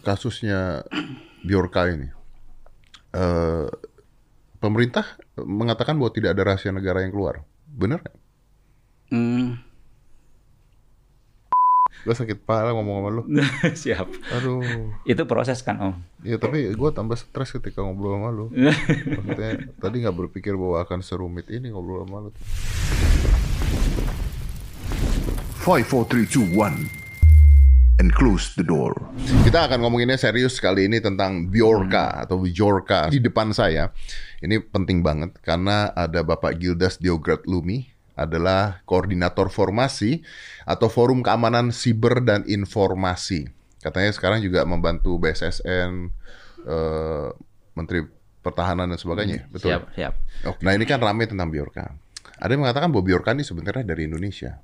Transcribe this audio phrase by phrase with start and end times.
[0.00, 0.88] kasusnya
[1.44, 2.08] Biorka ini,
[3.12, 3.68] eh,
[4.56, 5.04] pemerintah
[5.36, 7.44] mengatakan bahwa tidak ada rahasia negara yang keluar.
[7.68, 8.16] Benar nggak?
[9.12, 9.60] Hmm,
[12.02, 13.22] Gue sakit parah ngomong sama lu.
[13.82, 14.10] siap.
[14.34, 14.90] Aduh.
[15.06, 15.94] Itu proses kan Om.
[16.26, 18.46] Ya tapi gue tambah stres ketika ngobrol sama lu.
[19.22, 22.30] Maksudnya tadi nggak berpikir bahwa akan serumit ini ngobrol sama lu.
[25.62, 26.90] Five, four, three, two, one,
[28.12, 28.92] close the door.
[29.42, 33.90] Kita akan ngomonginnya serius kali ini tentang Bjorka atau Bjorka di depan saya.
[34.44, 40.20] Ini penting banget karena ada Bapak Gildas Diograt Lumi adalah koordinator formasi
[40.68, 43.48] atau Forum Keamanan Siber dan Informasi.
[43.82, 46.12] Katanya sekarang juga membantu BSSN,
[46.68, 47.28] eh,
[47.74, 48.06] Menteri
[48.42, 49.46] Pertahanan dan sebagainya.
[49.48, 49.70] Betul.
[49.70, 50.14] Siap, siap.
[50.46, 51.94] Oh, nah ini kan ramai tentang Bjorka.
[52.42, 54.58] Ada yang mengatakan bahwa Bjorka ini sebenarnya dari Indonesia.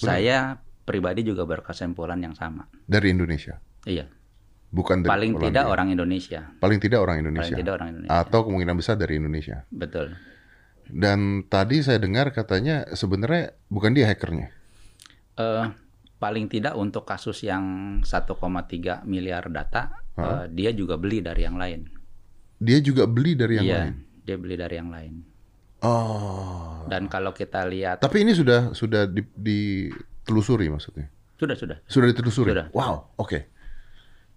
[0.00, 2.68] Saya pribadi juga berkesimpulan yang sama.
[2.84, 3.56] Dari Indonesia.
[3.88, 4.06] Iya.
[4.74, 5.48] Bukan dari Paling Polandia.
[5.50, 6.40] tidak orang Indonesia.
[6.60, 7.46] Paling tidak orang Indonesia.
[7.48, 8.12] Paling tidak orang Indonesia.
[8.20, 9.56] Atau kemungkinan besar dari Indonesia.
[9.72, 10.06] Betul.
[10.84, 14.52] Dan tadi saya dengar katanya sebenarnya bukan dia hackernya.
[15.40, 15.64] Eh,
[16.20, 21.88] paling tidak untuk kasus yang 1,3 miliar data, eh, dia juga beli dari yang lain.
[22.60, 23.94] Dia juga beli dari yang iya, lain.
[24.24, 25.14] dia beli dari yang lain.
[25.84, 26.84] Oh.
[26.88, 29.92] Dan kalau kita lihat, Tapi ini sudah sudah di-
[30.24, 31.12] ditelusuri maksudnya.
[31.34, 31.76] sudah sudah.
[31.84, 32.48] Sudah ditelusuri.
[32.50, 32.66] Sudah.
[32.72, 33.44] Wow, oke.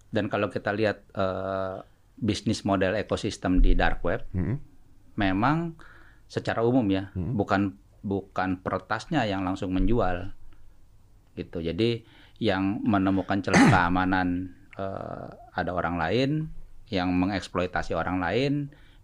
[0.10, 1.78] Dan kalau kita lihat eh,
[2.14, 4.60] bisnis model ekosistem di dark web, Hmm.
[5.16, 5.80] memang
[6.26, 10.36] secara umum ya, bukan bukan peretasnya yang langsung menjual,
[11.34, 11.60] gitu.
[11.60, 12.04] Jadi
[12.38, 16.52] yang menemukan celah keamanan eh, ada orang lain
[16.90, 18.54] yang mengeksploitasi orang lain,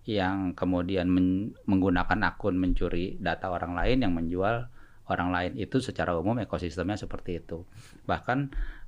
[0.03, 4.68] yang kemudian men- menggunakan akun mencuri data orang lain yang menjual
[5.06, 7.64] orang lain itu secara umum ekosistemnya seperti itu.
[8.04, 8.38] Bahkan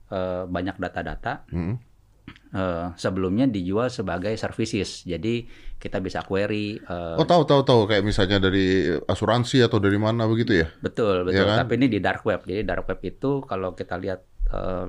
[0.07, 1.75] eh, banyak data-data Hmm.
[2.51, 5.03] eh, sebelumnya dijual sebagai services.
[5.03, 9.97] Jadi kita bisa query eh, Oh tahu tahu tahu kayak misalnya dari asuransi atau dari
[9.97, 10.67] mana begitu ya?
[10.79, 11.45] betul betul.
[11.45, 11.65] kan?
[11.65, 12.41] Tapi ini di dark web.
[12.41, 14.85] Jadi dark web itu kalau kita lihat eh,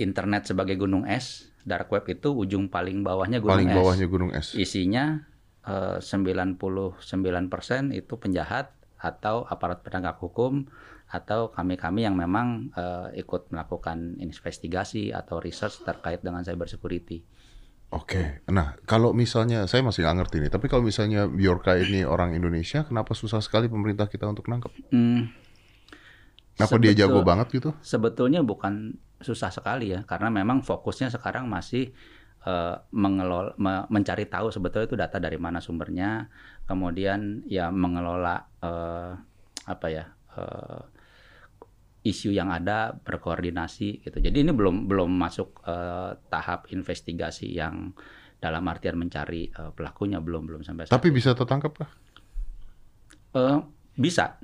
[0.00, 3.76] internet sebagai gunung es, dark web itu ujung paling bawahnya gunung Paling es.
[3.76, 4.56] bawahnya gunung es.
[4.56, 5.22] Isinya
[5.62, 6.58] eh, 99%
[7.92, 10.70] itu penjahat atau aparat penegak hukum
[11.10, 17.20] atau kami-kami yang memang eh, ikut melakukan investigasi atau research terkait dengan cyber security.
[17.92, 18.40] Oke.
[18.48, 22.88] Nah, kalau misalnya saya masih nggak ngerti nih, tapi kalau misalnya Bjorka ini orang Indonesia,
[22.88, 24.72] kenapa susah sekali pemerintah kita untuk nangkep?
[24.88, 25.28] Hmm,
[26.56, 27.70] Kenapa dia Sebetul- jago banget gitu?
[27.80, 31.94] sebetulnya bukan susah sekali ya karena memang fokusnya sekarang masih
[32.46, 36.26] eh, mengelola me- mencari tahu sebetulnya itu data dari mana sumbernya
[36.66, 39.12] kemudian ya mengelola eh,
[39.68, 40.04] apa ya
[40.38, 40.82] eh,
[42.02, 47.94] isu yang ada berkoordinasi gitu jadi ini belum belum masuk eh, tahap investigasi yang
[48.42, 51.90] dalam artian mencari eh, pelakunya belum belum sampai saat Tapi bisa tertangkap kah?
[53.32, 53.58] Eh,
[53.96, 54.36] bisa,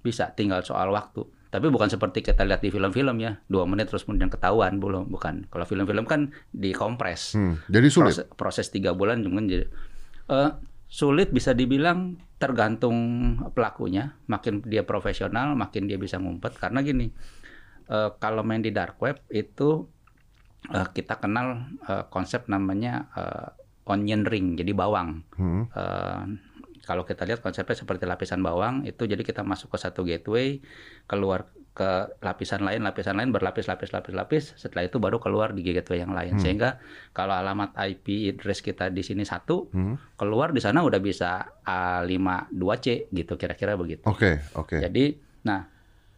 [0.00, 0.32] bisa.
[0.32, 1.26] Tinggal soal waktu.
[1.50, 5.50] Tapi bukan seperti kita lihat di film-film ya, dua menit terus kemudian ketahuan belum, bukan.
[5.50, 7.58] Kalau film-film kan dikompres, Hmm.
[7.66, 8.14] Jadi sulit.
[8.14, 9.66] proses, proses tiga bulan cuman jadi
[10.30, 10.50] eh,
[10.86, 12.96] sulit bisa dibilang tergantung
[13.50, 14.14] pelakunya.
[14.30, 16.54] Makin dia profesional, makin dia bisa ngumpet.
[16.54, 17.10] Karena gini,
[17.90, 19.90] eh, kalau main di dark web itu
[20.70, 25.26] eh, kita kenal eh, konsep namanya eh, onion ring, jadi bawang.
[25.34, 25.66] Hmm.
[25.66, 26.22] Eh,
[26.82, 30.58] kalau kita lihat konsepnya seperti lapisan bawang itu jadi kita masuk ke satu gateway
[31.04, 31.86] keluar ke
[32.18, 36.10] lapisan lain lapisan lain berlapis lapis lapis lapis setelah itu baru keluar di gateway yang
[36.10, 36.82] lain sehingga
[37.12, 39.94] kalau alamat IP address kita di sini satu Hmm.
[40.18, 44.76] keluar di sana udah bisa A52C gitu kira-kira begitu Oke, oke.
[44.76, 45.68] jadi nah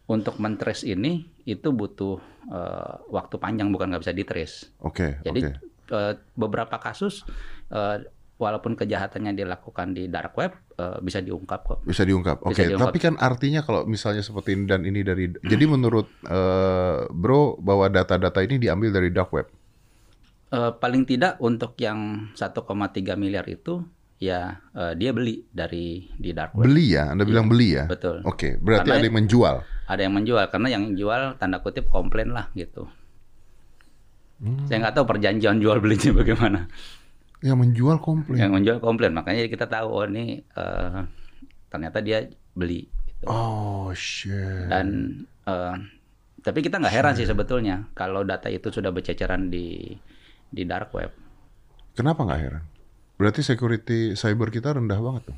[0.03, 2.17] untuk mentrace ini itu butuh
[2.49, 5.53] eh, waktu panjang bukan nggak bisa ditrace Oke, jadi oke.
[5.93, 7.23] eh, beberapa kasus
[7.69, 8.03] eh,
[8.43, 11.79] walaupun kejahatannya dilakukan di dark web eh, bisa diungkap kok.
[11.87, 12.43] Bisa diungkap.
[12.43, 12.91] Oke, diungkap.
[12.91, 17.87] tapi kan artinya kalau misalnya seperti ini dan ini dari jadi menurut eh, Bro bahwa
[17.87, 19.47] data-data ini diambil dari dark web.
[20.53, 23.81] Eh, paling tidak untuk yang 1,3 miliar itu
[24.21, 26.67] ya eh, dia beli dari di dark web.
[26.67, 27.09] Beli ya?
[27.09, 27.87] Anda bilang beli ya?
[27.87, 28.21] Betul.
[28.27, 29.55] Oke, berarti Karena- ada yang menjual.
[29.83, 32.87] Ada yang menjual karena yang jual tanda kutip komplain lah gitu.
[34.43, 34.67] Hmm.
[34.67, 36.67] Saya nggak tahu perjanjian jual belinya bagaimana.
[37.43, 38.39] Yang menjual komplain.
[38.39, 40.99] Yang menjual komplain makanya kita tahu oh ini eh,
[41.67, 42.23] ternyata dia
[42.55, 42.87] beli.
[42.87, 43.27] Gitu.
[43.27, 44.71] Oh shit.
[44.71, 45.75] dan eh,
[46.39, 49.91] tapi kita nggak heran sih sebetulnya kalau data itu sudah berceceran di
[50.53, 51.11] di dark web
[51.93, 52.63] Kenapa nggak heran?
[53.21, 55.37] Berarti security cyber kita rendah banget tuh.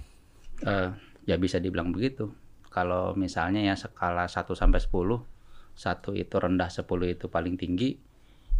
[0.63, 0.89] Eh,
[1.27, 2.31] ya bisa dibilang begitu
[2.71, 4.91] kalau misalnya ya skala 1 sampai 10
[5.75, 7.99] satu itu rendah 10 itu paling tinggi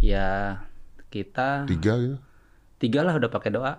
[0.03, 0.59] Ya
[1.07, 2.19] kita Tiga gitu?
[2.85, 3.73] Tiga lah udah pakai doa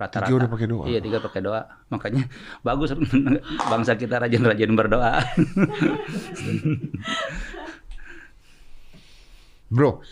[0.00, 0.28] rata-rata.
[0.32, 0.84] Tiga udah pakai doa?
[0.88, 1.60] Iya tiga pakai doa.
[1.92, 2.24] Makanya
[2.66, 2.96] bagus
[3.72, 5.20] bangsa kita rajin-rajin berdoa.
[9.70, 10.02] Bro,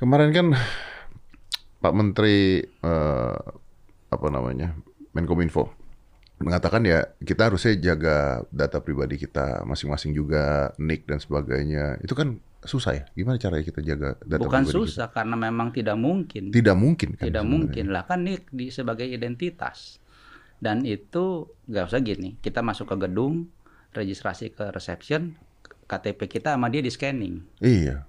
[0.00, 0.46] kemarin kan
[1.78, 3.36] Pak Menteri eh,
[4.10, 4.74] apa namanya
[5.14, 5.70] Menkominfo
[6.42, 12.02] mengatakan ya kita harusnya jaga data pribadi kita masing-masing juga, nick dan sebagainya.
[12.02, 13.04] Itu kan susah ya.
[13.12, 16.50] Gimana caranya kita jaga data Bukan pribadi susah karena memang tidak mungkin.
[16.50, 16.56] kita?
[16.60, 17.24] Tidak mungkin kan?
[17.24, 17.52] Tidak sebenarnya.
[17.52, 20.02] mungkin lah kan ini di sebagai identitas.
[20.58, 23.52] Dan itu nggak usah gini, kita masuk ke gedung,
[23.92, 25.36] registrasi ke reception,
[25.84, 27.44] KTP kita sama dia di scanning.
[27.60, 28.08] Iya,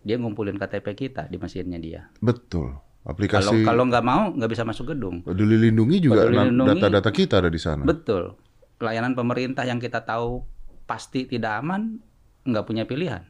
[0.00, 2.08] Dia ngumpulin KTP kita di mesinnya dia.
[2.18, 2.72] betul.
[3.00, 5.24] Kalau Aplikasi kalau nggak mau nggak bisa masuk gedung.
[5.24, 7.80] Peduli Lindungi juga data-data kita ada di sana.
[7.88, 8.36] Betul.
[8.76, 10.44] Layanan pemerintah yang kita tahu
[10.84, 11.96] pasti tidak aman,
[12.44, 13.24] nggak punya pilihan.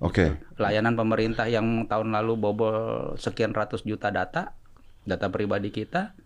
[0.00, 2.76] Oke, Layanan pemerintah yang tahun lalu bobol
[3.16, 4.56] sekian ratus juta data,
[5.02, 6.16] data pribadi kita,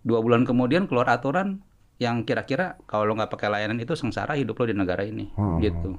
[0.00, 1.64] dua bulan kemudian keluar aturan
[1.96, 5.56] yang kira-kira kalau lo nggak pakai layanan itu sengsara hidup lo di negara ini, Hmm.
[5.58, 5.96] gitu.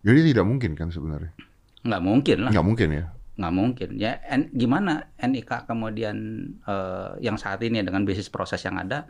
[0.00, 1.36] jadi tidak mungkin kan sebenarnya?
[1.82, 3.04] Nggak mungkin lah, Nggak mungkin ya?
[3.36, 3.88] nggak mungkin.
[3.96, 6.16] Ya, N- gimana NIK kemudian
[6.62, 9.04] eh, yang saat ini dengan bisnis proses yang ada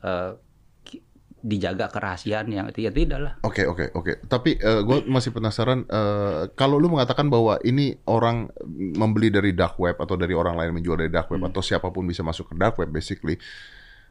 [0.00, 0.53] eh, ki-
[1.44, 3.32] dijaga kerahasiaan yang ya tidak lah.
[3.44, 4.24] Oke oke oke.
[4.24, 8.48] Tapi gue masih penasaran eh, kalau lu mengatakan bahwa ini orang
[8.96, 11.52] membeli dari dark web atau dari orang lain menjual dari dark web Hmm.
[11.52, 13.36] atau siapa pun bisa masuk ke dark web basically.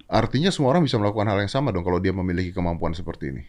[0.05, 3.43] Artinya semua orang bisa melakukan hal yang sama dong kalau dia memiliki kemampuan seperti ini.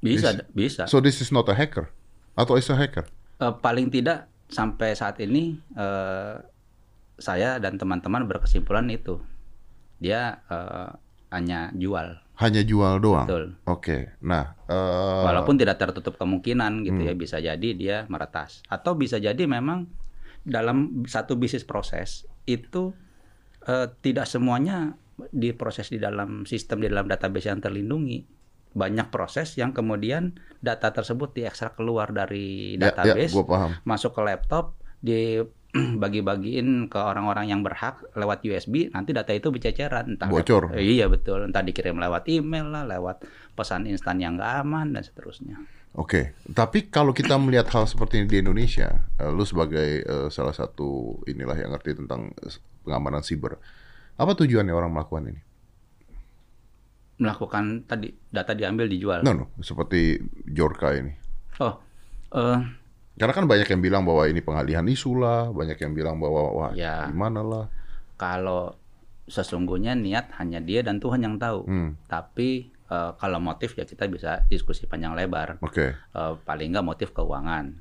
[0.00, 0.88] Bisa, bisa.
[0.88, 1.92] So this is not a hacker
[2.40, 3.04] atau is a hacker?
[3.40, 6.34] Eh, paling tidak sampai saat ini eh,
[7.20, 9.20] saya dan teman-teman berkesimpulan itu
[10.00, 10.88] dia eh,
[11.30, 13.24] hanya jual, Hanya jual doang.
[13.24, 13.44] betul.
[13.64, 14.18] Oke.
[14.20, 17.08] Nah, eh, Walaupun tidak tertutup kemungkinan gitu Hmm.
[17.08, 19.86] ya bisa jadi dia meretas atau bisa jadi memang
[20.40, 22.90] dalam satu bisnis proses itu
[23.62, 24.96] eh, tidak semuanya
[25.28, 28.24] diproses di dalam sistem di dalam database yang terlindungi.
[28.70, 33.70] Banyak proses yang kemudian data tersebut diekstrak keluar dari ya, ya, database gue paham.
[33.82, 34.80] masuk ke laptop
[35.96, 40.74] dibagi-bagiin ke orang-orang yang berhak lewat USB nanti data itu berceceran entah Bocor.
[40.74, 43.22] Eh, iya betul entah dikirim lewat email lah lewat
[43.54, 45.58] pesan instan yang nggak aman dan seterusnya
[45.90, 50.54] Oke, tapi kalau kita melihat hal seperti ini di Indonesia, eh, lu sebagai eh, salah
[50.54, 52.54] satu inilah yang ngerti tentang eh,
[52.86, 53.58] pengamanan siber,
[54.14, 55.40] apa tujuannya orang melakukan ini?
[57.20, 60.16] melakukan tadi data diambil dijual No, no, seperti
[60.48, 61.12] Jorka ini.
[61.60, 61.76] oh
[62.32, 62.58] eh,
[63.20, 66.70] Karena kan banyak yang bilang bahwa ini pengalihan isu lah, banyak yang bilang bahwa wah
[66.72, 67.04] Ya.
[67.06, 67.64] gimana lah.
[68.16, 68.76] kalau
[69.24, 74.04] sesungguhnya niat hanya dia dan Tuhan yang tahu Hmm, tapi eh, kalau motif ya kita
[74.06, 75.86] bisa diskusi panjang lebar oke.
[75.94, 77.76] eh, paling nggak motif keuangan.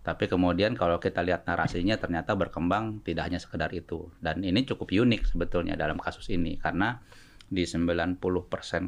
[0.00, 4.12] Tapi kemudian kalau kita lihat narasinya ternyata berkembang tidak hanya sekedar itu.
[4.18, 7.00] Dan ini cukup unik sebetulnya dalam kasus ini karena
[7.44, 8.18] di 90%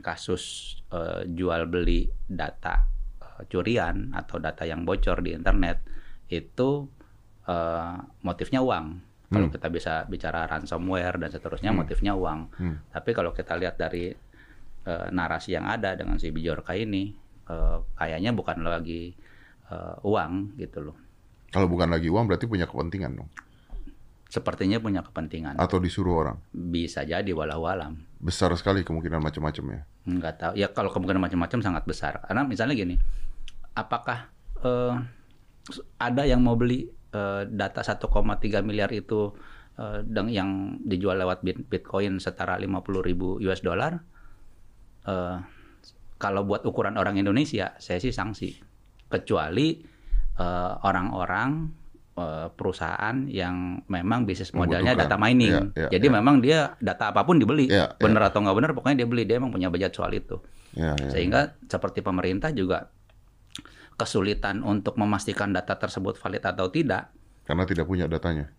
[0.01, 0.43] kasus
[0.91, 2.89] eh, jual beli data
[3.45, 5.85] curian atau data yang bocor di internet
[6.31, 6.89] itu
[7.47, 8.87] eh, motifnya uang.
[9.27, 12.47] Kalau kita bisa bicara ransomware dan seterusnya motifnya uang.
[12.63, 12.77] Hmm.
[12.95, 14.15] Tapi kalau kita lihat dari
[14.87, 17.11] eh, narasi yang ada dengan si Bijorka ini
[17.51, 19.19] eh, kayaknya bukan lagi
[19.71, 20.97] eh, uang gitu loh.
[21.51, 23.31] Kalau bukan lagi uang berarti punya kepentingan dong.
[24.27, 25.59] Sepertinya punya kepentingan.
[25.59, 26.39] Atau disuruh orang.
[26.51, 28.03] Bisa jadi walau alam.
[28.19, 29.81] Besar sekali kemungkinan macam-macam ya.
[30.07, 30.53] Nggak tahu.
[30.59, 32.23] Ya kalau kemungkinan macam-macam sangat besar.
[32.27, 32.95] Karena misalnya gini,
[33.75, 34.31] apakah
[34.63, 34.95] eh,
[35.97, 38.07] ada yang mau beli eh, data 1,3
[38.61, 39.33] miliar itu
[40.03, 44.01] deng- yang dijual lewat bit- Bitcoin setara 50 ribu US dollar?
[45.05, 45.37] Eh,
[46.17, 48.57] kalau buat ukuran orang Indonesia, saya sih sanksi.
[49.07, 49.77] Kecuali
[50.83, 51.69] orang-orang
[52.17, 55.13] eh, perusahaan yang memang bisnis modelnya Membutuhkan.
[55.13, 55.53] data mining.
[55.53, 56.15] Iya, iya, Jadi iya.
[56.15, 57.69] memang dia data apa pun dibeli.
[57.69, 58.01] Iya, iya.
[58.01, 59.23] bener atau nggak bener, pokoknya dia beli.
[59.23, 60.41] Dia emang punya budget soal itu.
[60.73, 61.13] Ya, ya.
[61.13, 62.89] Sehingga seperti pemerintah juga
[63.97, 67.11] kesulitan untuk memastikan data tersebut valid atau tidak.
[67.43, 68.53] Karena tidak punya datanya.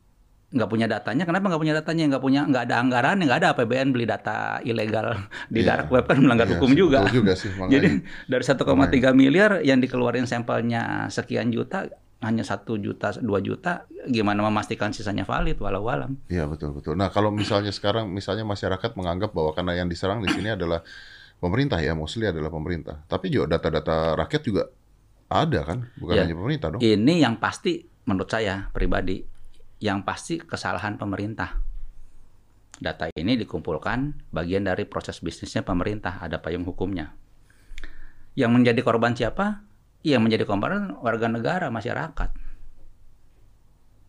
[0.48, 2.04] Nggak punya datanya, kenapa nggak punya datanya?
[2.08, 5.12] Nggak punya, nggak ada anggaran, nggak ada APBN beli data ilegal
[5.54, 5.84] di Iya.
[5.84, 7.00] dark web kan melanggar Iya hukum sih, juga.
[7.12, 7.74] juga sih, makanya.
[7.76, 7.90] Jadi
[8.26, 14.90] dari 1,3 miliar yang dikeluarin sampelnya sekian juta hanya satu juta, dua juta, gimana memastikan
[14.90, 16.16] sisanya valid walau alam?
[16.26, 16.96] Iya betul betul.
[16.96, 20.80] Nah kalau misalnya sekarang misalnya masyarakat menganggap bahwa karena yang diserang di sini adalah
[21.38, 23.04] pemerintah ya, mostly adalah pemerintah.
[23.06, 24.64] Tapi juga data-data rakyat juga
[25.28, 26.24] ada kan, bukan Ya.
[26.24, 26.80] hanya pemerintah dong.
[26.80, 29.20] Ini yang pasti menurut saya pribadi,
[29.80, 31.60] yang pasti kesalahan pemerintah.
[32.78, 37.12] Data ini dikumpulkan bagian dari proses bisnisnya pemerintah, ada payung hukumnya.
[38.38, 39.66] Yang menjadi korban siapa?
[40.06, 42.30] Yang menjadi korban warga negara, masyarakat.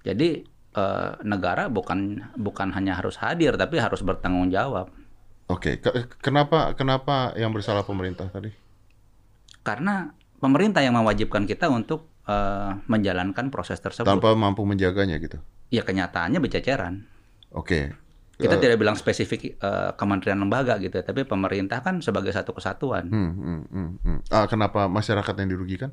[0.05, 0.29] Jadi
[0.79, 4.93] eh, negara bukan bukan hanya harus hadir tapi harus bertanggung jawab.
[5.49, 8.53] Oke, ke- kenapa kenapa yang bersalah pemerintah tadi?
[9.65, 14.09] Karena pemerintah yang mewajibkan kita untuk eh, menjalankan proses tersebut.
[14.09, 15.39] Tanpa mampu menjaganya gitu.
[15.69, 17.05] Ya kenyataannya bececeran.
[17.53, 17.93] Oke.
[18.39, 23.11] Kita Eh, tidak bilang spesifik eh, kementerian lembaga gitu, tapi pemerintah kan sebagai satu kesatuan.
[23.11, 24.19] hmm, hmm, hmm, hmm.
[24.31, 25.91] Ah, kenapa masyarakat yang dirugikan?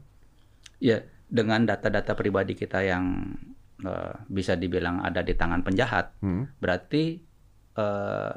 [0.78, 3.34] Ya, dengan data-data pribadi kita yang
[3.82, 6.48] eh, bisa dibilang ada di tangan penjahat, Hmm.
[6.62, 7.20] berarti
[7.76, 8.36] eh,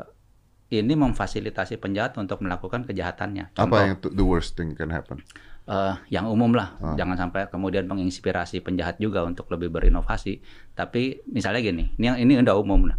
[0.68, 3.54] ini memfasilitasi penjahat untuk melakukan kejahatannya.
[3.54, 5.20] Apa yang the worst thing can happen?
[5.68, 6.94] Eh, yang umum lah, Ah.
[6.94, 10.40] jangan sampai kemudian menginspirasi penjahat juga untuk lebih berinovasi.
[10.72, 12.96] Tapi misalnya gini, ini yang ini udah umum lah.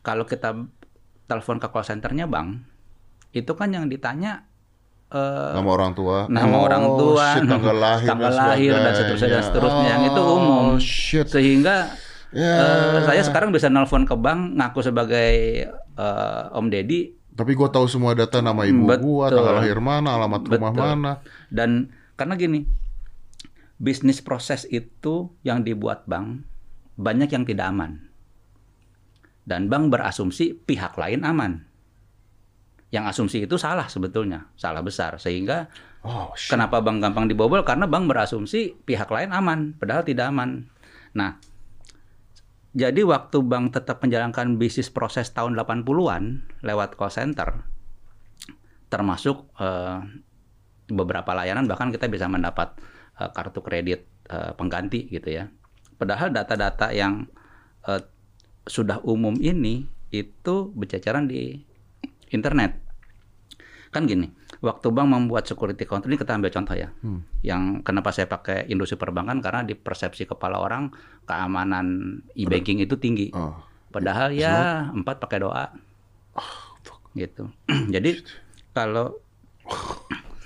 [0.00, 0.56] Kalau kita
[1.26, 2.64] telepon ke call centernya bang,
[3.30, 4.48] itu kan yang ditanya
[5.08, 6.24] eh, Nama orang tua.
[6.26, 9.86] nama orang tua, shit, tanggal lahir, tanggal lahir dan seterusnya dan seterusnya.
[9.90, 10.66] Yang itu Oh, umum.
[10.78, 11.26] shit.
[11.26, 11.76] sehingga
[12.30, 12.54] Ya.
[12.56, 15.30] eh, saya sekarang bisa nelpon ke bank ngaku sebagai
[15.92, 19.40] eh, Om Deddy Tapi gua tahu semua data nama ibu gua, Betul.
[19.40, 20.84] tanggal lahir mana, alamat rumah Betul.
[20.84, 21.12] mana.
[21.48, 21.88] dan
[22.20, 22.68] karena gini
[23.80, 26.44] bisnis proses itu yang dibuat bank
[27.00, 28.12] banyak yang tidak aman
[29.48, 31.64] dan bank berasumsi pihak lain aman
[32.92, 36.56] yang asumsi itu salah sebetulnya salah besar sehingga Oh, shit.
[36.56, 37.60] Kenapa bank gampang dibobol?
[37.60, 40.64] Karena bank berasumsi pihak lain aman, padahal tidak aman.
[41.12, 41.36] Nah,
[42.70, 47.66] jadi waktu bank tetap menjalankan bisnis proses tahun 80-an lewat call center,
[48.86, 49.98] termasuk eh,
[50.90, 52.78] beberapa layanan bahkan kita bisa mendapat
[53.18, 55.50] eh, kartu kredit eh, pengganti gitu ya.
[55.98, 57.26] Padahal data-data yang
[57.90, 58.02] eh,
[58.70, 61.58] sudah umum ini itu berceceran di
[62.30, 62.89] internet.
[63.90, 64.30] Kan gini,
[64.62, 66.94] waktu bank membuat security control ini kita ambil contoh ya.
[67.02, 67.26] Hmm.
[67.42, 70.94] Yang kenapa saya pakai industri perbankan karena di persepsi kepala orang
[71.26, 73.34] keamanan e-banking itu tinggi.
[73.34, 73.58] Oh.
[73.90, 75.66] Padahal ya empat pakai doa.
[77.18, 77.50] Gitu.
[77.94, 78.22] Jadi
[78.70, 79.18] kalau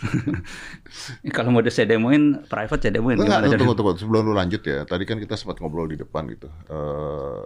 [1.36, 3.92] kalau mau saya demoin private saya demoin Enggak, tunggu, tunggu, tunggu.
[4.00, 6.48] Sebelum lu lanjut ya, tadi kan kita sempat ngobrol di depan gitu.
[6.68, 7.40] Eh,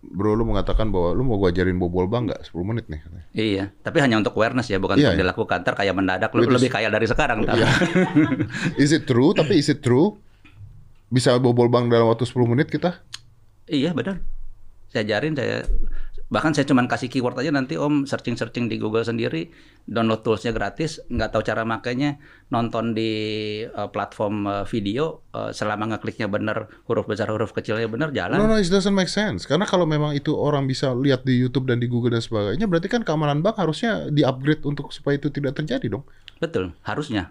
[0.00, 2.40] bro, lu mengatakan bahwa lu mau gua ajarin bobol bank nggak?
[2.46, 3.00] 10 menit nih.
[3.32, 5.22] Iya, tapi hanya untuk awareness ya, bukan Iya, untuk iya.
[5.24, 5.58] dilakukan.
[5.62, 7.42] Ntar kayak mendadak, lu is- lebih kaya dari sekarang.
[7.42, 7.56] ntar.
[7.56, 7.68] Iya.
[8.82, 9.32] is it true?
[9.32, 10.16] Tapi is it true?
[11.06, 13.02] Bisa bobol bank dalam waktu 10 menit kita?
[13.66, 14.22] Iya benar.
[14.88, 15.66] Saya ajarin saya
[16.26, 19.50] bahkan saya cuman kasih keyword aja nanti Om searching-searching di Google sendiri,
[19.86, 22.18] download toolsnya gratis, nggak tahu cara makainya,
[22.50, 23.10] nonton di
[23.62, 28.36] eh, platform eh, video, eh, selama ngekliknya bener, huruf besar huruf kecilnya bener jalan.
[28.36, 29.46] No, no, it doesn't make sense.
[29.46, 32.90] Karena kalau memang itu orang bisa lihat di YouTube dan di Google dan sebagainya, berarti
[32.90, 36.04] kan keamanan bank harusnya di-upgrade untuk supaya itu tidak terjadi dong.
[36.42, 37.30] Betul, harusnya.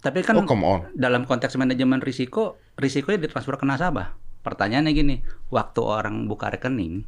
[0.00, 0.80] Tapi kan Oh, come on.
[0.96, 4.16] dalam konteks manajemen risiko, risikonya ditransfer ke nasabah.
[4.40, 5.16] Pertanyaannya gini,
[5.52, 7.04] waktu orang buka rekening,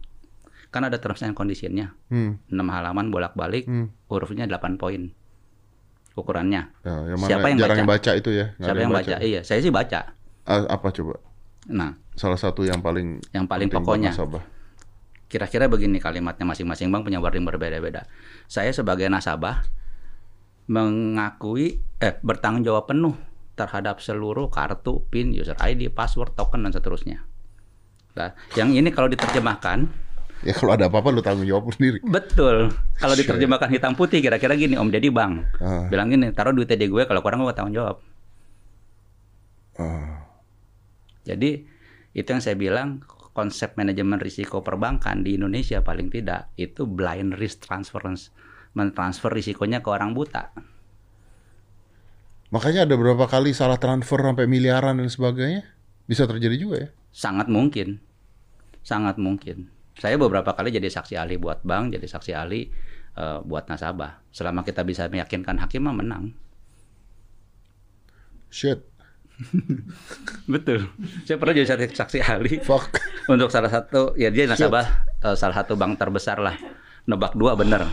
[0.72, 1.92] kan ada terms and condition-nya.
[2.08, 2.40] Hmm.
[2.48, 3.92] 6 halaman bolak-balik, Hmm.
[4.08, 5.12] hurufnya 8 poin.
[6.12, 6.62] Ukurannya.
[6.84, 7.80] Ya, yang mana Siapa yang jarang baca?
[7.80, 8.46] yang baca itu ya?
[8.56, 9.14] Nggak Siapa yang baca?
[9.20, 10.00] Iya, saya sih baca.
[10.44, 11.20] Apa coba?
[11.70, 14.12] Nah, Salah satu yang paling yang paling pokoknya.
[15.32, 18.04] Kira-kira begini kalimatnya masing-masing bank punya wording berbeda-beda.
[18.44, 19.64] Saya sebagai nasabah
[20.68, 23.16] mengakui eh bertanggung jawab penuh
[23.56, 27.24] terhadap seluruh kartu, PIN, user ID, password, token dan seterusnya.
[28.12, 29.88] Nah, yang ini kalau diterjemahkan
[30.48, 32.02] Ya kalau ada apa-apa lu tanggung jawab sendiri.
[32.02, 32.74] betul.
[32.98, 35.46] Kalau diterjemahkan hitam putih kira-kira gini Om Deddy Bang.
[35.62, 35.86] Ah.
[35.86, 38.02] Bilang gini, taruh duitnya di gue kalau kurang gue tanggung jawab.
[39.78, 40.26] Ah.
[41.22, 41.62] Jadi
[42.10, 47.64] itu yang saya bilang konsep manajemen risiko perbankan di Indonesia paling tidak itu blind risk
[47.64, 48.34] transference
[48.76, 50.52] mentransfer risikonya ke orang buta.
[52.52, 55.64] Makanya ada berapa kali salah transfer sampai miliaran dan sebagainya.
[56.04, 56.88] Bisa terjadi juga ya.
[57.08, 57.96] Sangat mungkin.
[58.84, 59.72] Sangat mungkin.
[59.98, 62.68] Saya beberapa kali jadi saksi ahli buat bank, jadi saksi ahli
[63.16, 64.24] eh, buat nasabah.
[64.32, 66.32] Selama kita bisa meyakinkan hakim mah menang.
[68.52, 68.84] Shit.
[70.52, 70.88] Betul.
[71.24, 73.00] Saya pernah jadi saksi, saksi ahli Fuck.
[73.30, 76.56] untuk salah satu ya dia nasabah eh, salah satu bank terbesar lah
[77.06, 77.86] nebak dua bener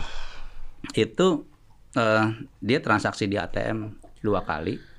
[0.94, 1.46] itu
[1.94, 2.24] eh,
[2.58, 4.89] dia transaksi di ATM dua kali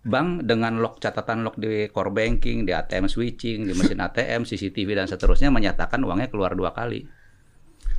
[0.00, 4.96] bank dengan log catatan log di core banking di ATM switching di mesin ATM CCTV
[4.96, 7.04] dan seterusnya menyatakan uangnya keluar dua kali.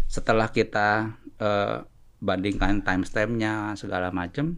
[0.09, 1.77] Setelah kita eh,
[2.21, 4.57] bandingkan timestampnya segala macam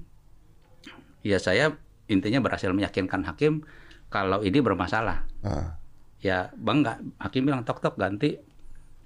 [1.23, 1.75] ya saya
[2.07, 3.63] intinya berhasil meyakinkan hakim
[4.07, 5.27] kalau ini bermasalah.
[5.43, 5.75] Ah.
[6.23, 8.39] ya bang nggak hakim bilang tok tok ganti.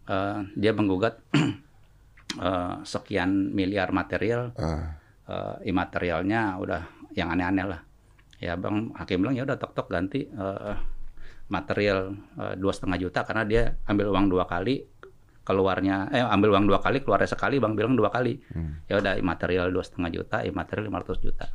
[0.08, 1.18] Eh, dia menggugat
[2.46, 4.54] eh, sekian miliar material.
[4.62, 4.94] Ah.
[5.26, 6.86] eh, imaterialnya udah
[7.18, 7.87] yang aneh-aneh lah
[8.38, 10.78] ya bang hakim bilang ya udah tok tok ganti Eh,
[11.48, 14.84] material eh, dua setengah juta karena dia ambil uang dua kali
[15.48, 18.36] keluarnya eh ambil uang dua kali keluarnya sekali bang bilang dua kali.
[18.92, 21.48] Ya udah material dua setengah juta material 500 juta.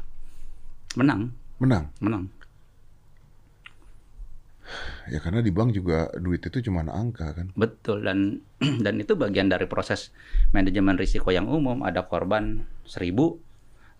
[0.96, 1.28] Menang.
[1.60, 1.92] Menang.
[2.00, 2.24] menang.
[5.12, 7.52] Ya karena di bank juga duit itu cuma angka kan.
[7.52, 8.40] betul dan
[8.84, 10.08] dan itu bagian dari proses
[10.56, 11.84] manajemen risiko yang umum.
[11.84, 13.36] Ada korban seribu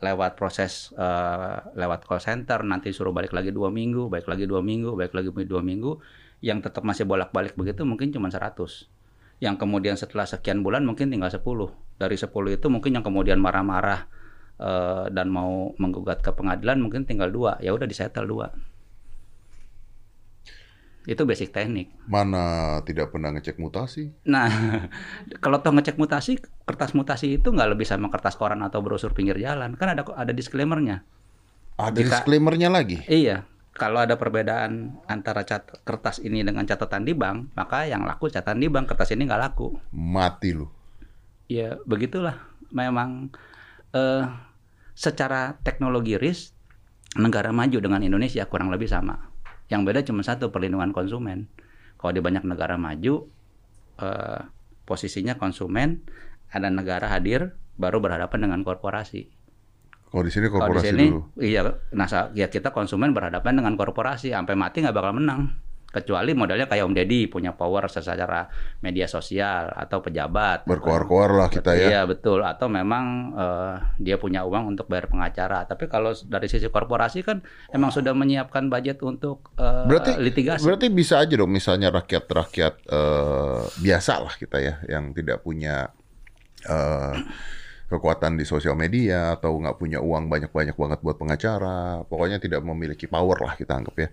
[0.03, 4.61] lewat proses eh, lewat call center nanti suruh balik lagi dua minggu balik lagi dua
[4.61, 6.03] minggu balik lagi dua minggu
[6.43, 8.59] yang tetap masih bolak-balik begitu mungkin cuma 100
[9.39, 11.43] yang kemudian setelah sekian bulan mungkin tinggal 10
[12.03, 14.11] dari 10 itu mungkin yang kemudian marah-marah
[14.59, 17.59] eh, dan mau menggugat ke pengadilan mungkin tinggal dua.
[17.63, 18.51] Ya udah disetel dua
[21.03, 24.15] itu basic teknik Mana tidak pernah ngecek mutasi?
[24.23, 24.47] Nah,
[25.43, 29.35] kalau toh ngecek mutasi, kertas mutasi itu nggak lebih sama kertas koran atau brosur pinggir
[29.43, 29.75] jalan.
[29.75, 31.03] Kan ada ada disclaimernya.
[31.75, 33.03] Ada Jika- disclaimernya lagi.
[33.11, 38.31] Iya, kalau ada perbedaan antara cat kertas ini dengan catatan di bank, maka yang laku
[38.31, 39.75] catatan di bank, kertas ini nggak laku.
[39.91, 40.71] Mati lu.
[41.51, 42.39] Ya begitulah.
[42.71, 43.35] Memang
[43.91, 44.23] eh,
[44.95, 46.55] secara teknologi risk
[47.19, 49.32] negara maju dengan Indonesia kurang lebih sama.
[49.73, 51.49] Yang beda cuma satu perlindungan konsumen.
[51.97, 53.25] Kalau di banyak negara maju
[54.05, 54.41] eh,
[54.85, 56.05] posisinya konsumen,
[56.53, 59.33] ada negara hadir baru berhadapan dengan korporasi.
[60.13, 61.21] Kalau di sini Kalau di korporasi sini, dulu.
[61.41, 61.61] iya,
[61.97, 62.05] nah
[62.37, 65.57] ya kita konsumen berhadapan dengan korporasi, sampai mati nggak bakal menang.
[65.93, 68.49] Kecuali modelnya kayak Om Deddy punya power secara
[68.81, 70.65] media sosial atau pejabat.
[70.65, 71.87] Berkoar-koar lah kita ya.
[71.93, 72.41] Iya betul.
[72.41, 75.69] Atau memang eh, dia punya uang untuk bayar pengacara.
[75.69, 80.65] Tapi kalau dari sisi korporasi kan emang sudah menyiapkan budget untuk eh, Berarti litigasi.
[80.65, 85.93] berarti bisa aja dong misalnya rakyat-rakyat eh, biasa lah kita ya yang tidak punya
[86.65, 87.15] eh,
[87.93, 93.05] kekuatan di sosial media atau nggak punya uang banyak-banyak banget buat pengacara, pokoknya tidak memiliki
[93.05, 94.09] power lah kita anggap ya.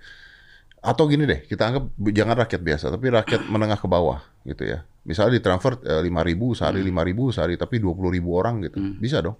[0.79, 4.83] Atau gini deh, kita anggap jangan rakyat biasa, tapi rakyat menengah ke bawah gitu ya.
[5.03, 9.19] Misalnya ditransfer lima ribu sehari, lima ribu sehari, tapi dua puluh ribu orang gitu, bisa
[9.19, 9.35] dong.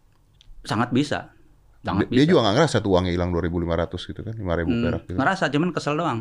[0.61, 1.31] Sangat bisa.
[1.79, 2.29] Sangat Dia bisa.
[2.29, 5.15] juga nggak ngerasa tuh uangnya hilang 2.500 gitu kan, 5.000 Hmm, perak gitu.
[5.15, 6.19] ngerasa cuman kesel doang.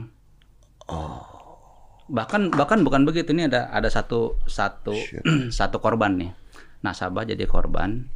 [0.86, 1.18] Oh.
[2.08, 5.20] Bahkan bahkan bukan begitu ini ada ada satu satu Shit.
[5.58, 6.30] satu korban nih.
[6.80, 8.06] Nasabah jadi korban.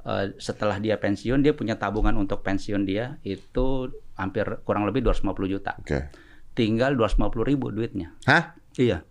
[0.00, 3.88] Eh, setelah dia pensiun dia punya tabungan untuk pensiun dia itu
[4.20, 5.72] hampir kurang lebih 250 juta.
[5.80, 6.12] Oke.
[6.52, 8.12] Tinggal 250 ribu duitnya.
[8.28, 8.54] Hah?
[8.76, 9.02] Iya.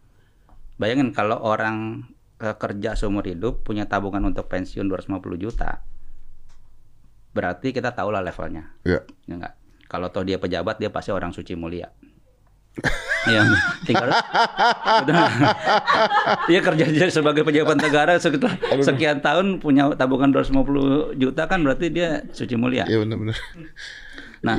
[0.77, 2.07] Bayangin kalau orang
[2.39, 5.81] eh, kerja seumur hidup punya tabungan untuk pensiun 250 juta.
[7.33, 8.73] Berarti kita tahu lah levelnya.
[8.85, 9.01] Ya.
[9.25, 9.53] Ya enggak.
[9.89, 11.89] Kalau toh dia pejabat dia pasti orang suci mulia.
[13.27, 13.43] Iya,
[13.83, 14.07] tinggal.
[16.47, 22.23] Dia kerja sebagai pejabat negara sekitar sekian tahun punya tabungan 250 juta kan berarti dia
[22.31, 22.87] suci mulia.
[22.87, 23.35] Iya benar-benar.
[24.45, 24.57] Nah,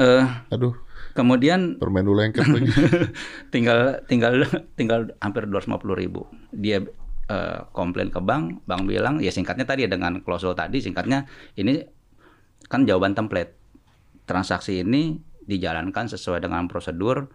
[0.00, 0.74] eh, Aduh,
[1.16, 2.68] kemudian permen lu lengket lagi.
[3.54, 4.44] tinggal tinggal
[4.76, 6.28] tinggal hampir 250 ribu.
[6.52, 6.84] Dia
[7.30, 11.24] eh, komplain ke bank, bank bilang ya singkatnya tadi dengan klausul tadi singkatnya
[11.56, 11.80] ini
[12.68, 13.56] kan jawaban template.
[14.24, 17.28] Transaksi ini dijalankan sesuai dengan prosedur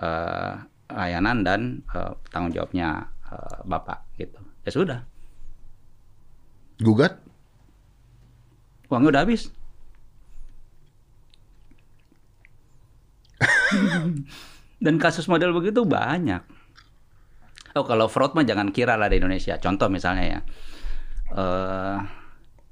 [0.00, 0.54] eh,
[0.90, 4.40] layanan dan eh, tanggung jawabnya eh, Bapak gitu.
[4.60, 5.00] Ya sudah,
[6.80, 7.20] Gugat?
[8.90, 9.52] uangnya udah habis.
[14.84, 16.40] Dan kasus model begitu banyak.
[17.76, 19.54] Oh kalau fraud mah jangan kira lah di Indonesia.
[19.62, 20.40] Contoh misalnya ya,
[21.38, 21.98] eh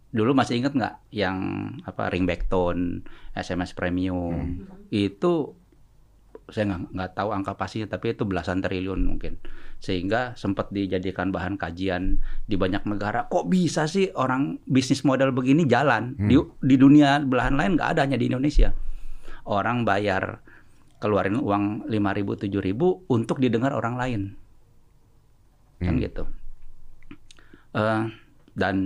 [0.09, 4.67] dulu masih ingat nggak yang apa ringback tone, SMS premium?
[4.91, 5.55] Itu
[6.49, 9.39] saya nggak nggak tahu angka pastinya tapi itu belasan triliun mungkin.
[9.79, 12.19] Sehingga sempat dijadikan bahan kajian
[12.51, 13.31] di banyak negara.
[13.31, 16.19] Kok bisa sih orang bisnis model begini jalan?
[16.19, 18.75] Di di dunia belahan lain nggak ada hanya di Indonesia.
[19.47, 20.43] Orang bayar
[20.99, 24.23] keluarin uang 5.000 7.000 untuk didengar orang lain.
[25.79, 26.27] Kan gitu.
[27.75, 28.05] Eh,
[28.59, 28.77] dan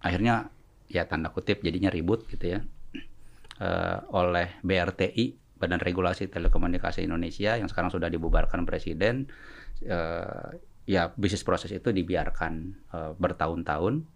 [0.00, 0.48] akhirnya
[0.88, 2.60] ya tanda kutip jadinya ribut gitu ya.
[3.56, 9.32] Eh, oleh BRTI Badan Regulasi Telekomunikasi Indonesia yang sekarang sudah dibubarkan Presiden
[9.80, 10.48] eh,
[10.84, 12.52] ya bisnis proses itu dibiarkan
[12.92, 14.15] eh, bertahun-tahun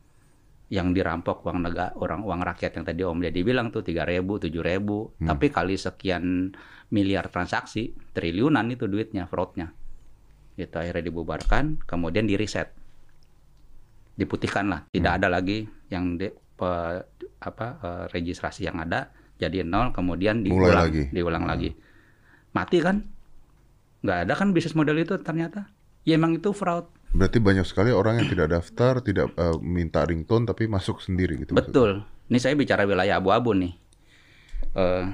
[0.70, 5.26] yang dirampok uang negara orang uang rakyat yang tadi Om Deddy bilang tuh 3.000 7.000
[5.26, 6.54] tapi kali sekian
[6.90, 9.74] miliar transaksi triliunan itu duitnya fraudnya.
[10.54, 12.70] Itu akhirnya dibubarkan kemudian di reset
[14.14, 17.02] diputihkan lah tidak ada lagi yang di, pe-
[17.40, 19.08] apa eh, registrasi yang ada
[19.40, 21.02] jadi nol kemudian Mulai diulang lagi.
[21.08, 21.70] diulang lagi.
[22.52, 23.00] Mati kan?
[24.04, 25.72] Nggak ada kan bisnis model itu ternyata?
[26.04, 30.46] Ya emang itu fraud Berarti banyak sekali orang yang tidak daftar, tidak eh, minta ringtone
[30.46, 31.54] tapi masuk sendiri gitu.
[31.54, 31.70] maksudnya.
[31.70, 31.90] Betul.
[32.30, 33.74] Ini saya bicara wilayah abu-abu nih.
[34.78, 35.06] Eh,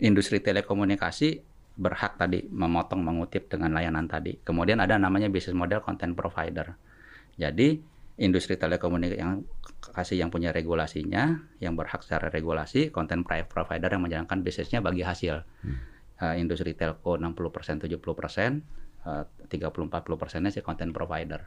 [0.00, 4.40] industri telekomunikasi berhak tadi memotong mengutip dengan layanan tadi.
[4.40, 6.78] Kemudian ada namanya bisnis model content provider.
[7.34, 7.82] Jadi
[8.22, 9.42] industri telekomunikasi yang
[9.90, 15.42] kasih yang punya regulasinya, yang berhak secara regulasi, content provider yang menjalankan bisnisnya bagi hasil.
[15.66, 15.78] Hmm.
[16.14, 18.62] Uh, industri telco 60% 70%, uh,
[19.04, 21.44] 30-40 persennya si content provider.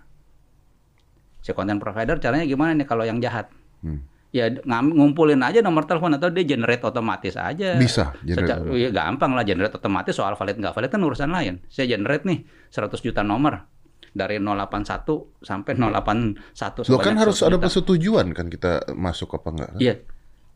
[1.42, 3.50] Si content provider caranya gimana nih kalau yang jahat?
[3.82, 7.80] Hmm ya ngumpulin aja nomor telepon atau dia generate otomatis aja.
[7.80, 8.12] Bisa.
[8.22, 8.68] Generate.
[8.76, 11.64] ya, gampang lah generate otomatis soal valid nggak valid kan urusan lain.
[11.72, 13.64] Saya generate nih 100 juta nomor
[14.12, 16.92] dari 081 sampai 081.
[16.92, 19.72] Lo kan harus ada persetujuan kan kita masuk apa enggak?
[19.80, 19.96] Iya.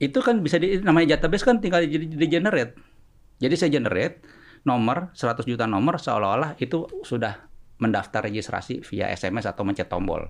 [0.01, 2.75] Itu kan bisa di namanya database kan tinggal di, di generate.
[3.41, 4.21] Jadi saya generate
[4.63, 7.49] nomor 100 juta nomor seolah-olah itu sudah
[7.81, 10.29] mendaftar registrasi via SMS atau mencet tombol.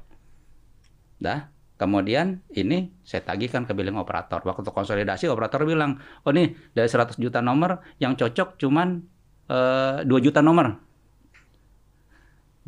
[1.19, 4.45] Dah, Kemudian ini saya tagihkan ke billing operator.
[4.45, 9.01] Waktu konsolidasi operator bilang, oh nih dari 100 juta nomor yang cocok cuman
[9.49, 10.77] eh, 2 juta nomor.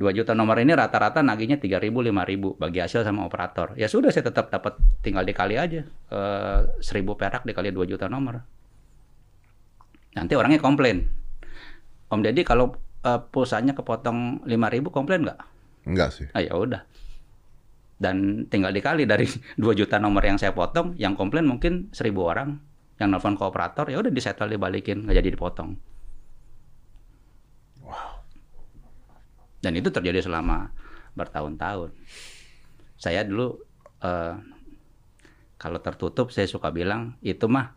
[0.02, 3.78] 2 juta nomor ini rata-rata nagihnya 3 ribu, 5 ribu bagi hasil sama operator.
[3.78, 5.86] Ya sudah saya tetap dapat tinggal dikali aja.
[5.86, 8.41] Eh, 1000 perak dikali 2 juta nomor.
[10.17, 11.06] Nanti orangnya komplain.
[12.13, 15.39] Om Deddy kalau uh, pulsanya kepotong 5 ribu komplain nggak?
[15.89, 16.30] Enggak sih.
[16.38, 16.86] Ah, ya udah
[18.04, 19.23] dan tinggal dikali dari
[19.62, 22.60] 2 juta nomor yang saya potong yang komplain mungkin 1000 orang
[22.99, 25.80] yang nelfon ke operator ya udah disetel dibalikin nggak jadi dipotong
[27.80, 28.19] wow.
[29.63, 30.69] dan itu terjadi selama
[31.15, 31.95] bertahun-tahun
[32.99, 33.56] saya dulu
[34.04, 34.36] uh,
[35.58, 37.71] kalau tertutup saya suka bilang itu mah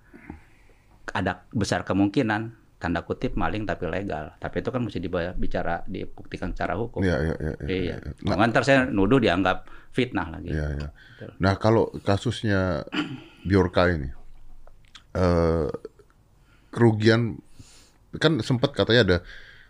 [1.14, 4.36] ada besar kemungkinan tanda kutip maling tapi legal.
[4.36, 7.00] Tapi itu kan mesti dibicara dibuktikan secara hukum.
[7.00, 7.54] Iya, iya, iya.
[7.64, 7.96] iya, iya.
[8.28, 9.64] Nah, ntar saya nuduh dianggap
[9.96, 10.52] fitnah lagi.
[10.52, 10.88] Iya, iya.
[11.40, 12.84] Nah, kalau kasusnya
[13.48, 14.12] Biorka ini
[15.16, 15.68] eh,
[16.68, 17.40] kerugian
[18.16, 19.18] kan sempat katanya ada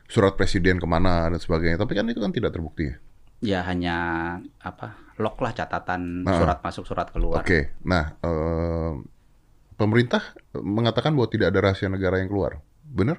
[0.06, 2.90] surat presiden ke mana dan sebagainya, tapi kan itu kan tidak terbukti.
[3.42, 3.96] Ya hanya
[4.62, 7.42] apa lock lah catatan nah, surat masuk surat keluar.
[7.42, 7.62] Oke, okay.
[7.86, 8.92] nah eh,
[9.78, 12.62] pemerintah mengatakan bahwa tidak ada rahasia negara yang keluar.
[12.92, 13.18] Benar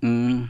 [0.00, 0.48] Hmm,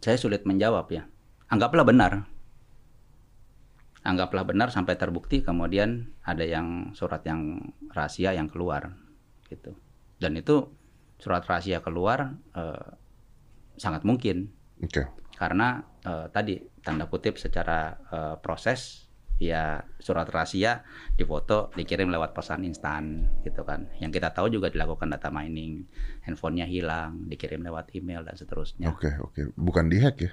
[0.00, 1.04] saya sulit menjawab ya.
[1.52, 2.24] Anggaplah benar.
[4.00, 8.96] Anggaplah benar sampai terbukti kemudian ada yang surat yang rahasia yang keluar
[9.52, 9.76] gitu.
[10.16, 10.72] Dan itu
[11.20, 12.90] surat rahasia keluar eh,
[13.76, 14.48] sangat mungkin.
[14.80, 15.04] Okay.
[15.36, 19.07] Karena eh, tadi tanda kutip secara eh, proses
[19.38, 20.82] ya surat rahasia
[21.14, 25.86] difoto dikirim lewat pesan instan gitu kan yang kita tahu juga dilakukan data mining
[26.26, 29.44] handphonenya hilang dikirim lewat email dan seterusnya oke okay, oke okay.
[29.54, 30.32] bukan dihack ya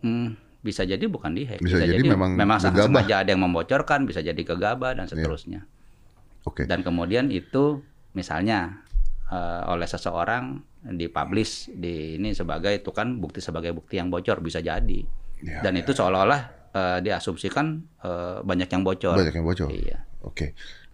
[0.00, 0.28] hmm,
[0.64, 4.24] bisa jadi bukan dihack bisa, bisa jadi, jadi memang memang sengaja ada yang membocorkan bisa
[4.24, 5.12] jadi gegabah dan iya.
[5.12, 6.48] seterusnya yeah.
[6.48, 6.64] oke okay.
[6.64, 7.84] dan kemudian itu
[8.16, 8.80] misalnya
[9.28, 10.56] uh, oleh seseorang
[10.88, 15.04] dipublish di ini sebagai itu kan bukti sebagai bukti yang bocor bisa jadi
[15.44, 19.14] yeah, dan yeah, itu seolah-olah uh, diasumsikan uh, banyak yang bocor.
[19.14, 19.70] Banyak yang bocor.
[19.70, 20.04] Iya.
[20.26, 20.34] Oke.
[20.34, 20.48] Okay.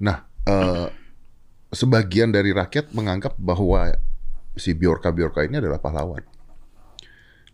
[0.04, 0.86] Nah, uh,
[1.72, 3.90] sebagian dari rakyat menganggap bahwa
[4.54, 6.22] si Biorka Biorka ini adalah pahlawan.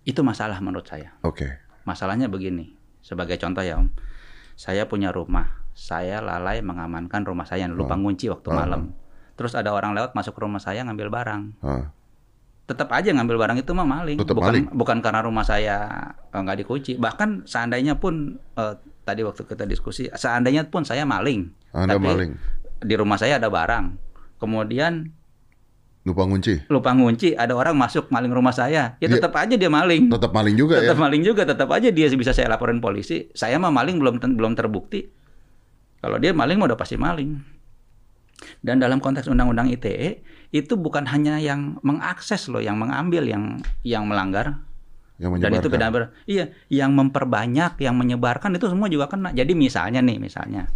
[0.02, 1.14] Itu masalah menurut saya.
[1.22, 1.46] Oke.
[1.46, 1.50] Okay.
[1.86, 2.74] Masalahnya begini.
[3.00, 3.94] Sebagai contoh ya Om,
[4.58, 5.62] saya punya rumah.
[5.76, 8.00] Saya lalai mengamankan rumah saya, lupa oh.
[8.00, 8.56] ngunci waktu oh.
[8.56, 8.82] malam.
[9.36, 11.42] Terus ada orang lewat masuk ke rumah saya ngambil barang.
[11.62, 11.86] Oh
[12.66, 14.18] tetap aja ngambil barang itu mah maling.
[14.18, 14.66] Tetap bukan maling.
[14.74, 15.76] bukan karena rumah saya
[16.34, 16.92] eh, nggak uh, dikunci.
[16.98, 18.74] Bahkan seandainya pun uh,
[19.06, 21.46] tadi waktu kita diskusi, seandainya pun saya maling.
[21.70, 22.30] Anda tapi maling.
[22.82, 23.94] Di rumah saya ada barang.
[24.42, 25.14] Kemudian
[26.02, 26.66] lupa ngunci.
[26.70, 28.98] Lupa ngunci, ada orang masuk maling rumah saya.
[28.98, 30.10] Ya tetap aja dia maling.
[30.10, 31.02] Tetap maling juga tetap ya.
[31.06, 33.30] maling juga, tetap aja dia bisa saya laporin polisi.
[33.34, 35.06] Saya mah maling belum belum terbukti.
[36.02, 37.38] Kalau dia maling mah udah pasti maling.
[38.62, 40.22] Dan dalam konteks undang-undang ITE
[40.54, 44.62] itu bukan hanya yang mengakses loh, yang mengambil, yang yang melanggar.
[45.16, 49.32] Yang Dan itu beda ber Iya, yang memperbanyak, yang menyebarkan itu semua juga kena.
[49.32, 50.68] Jadi misalnya nih, misalnya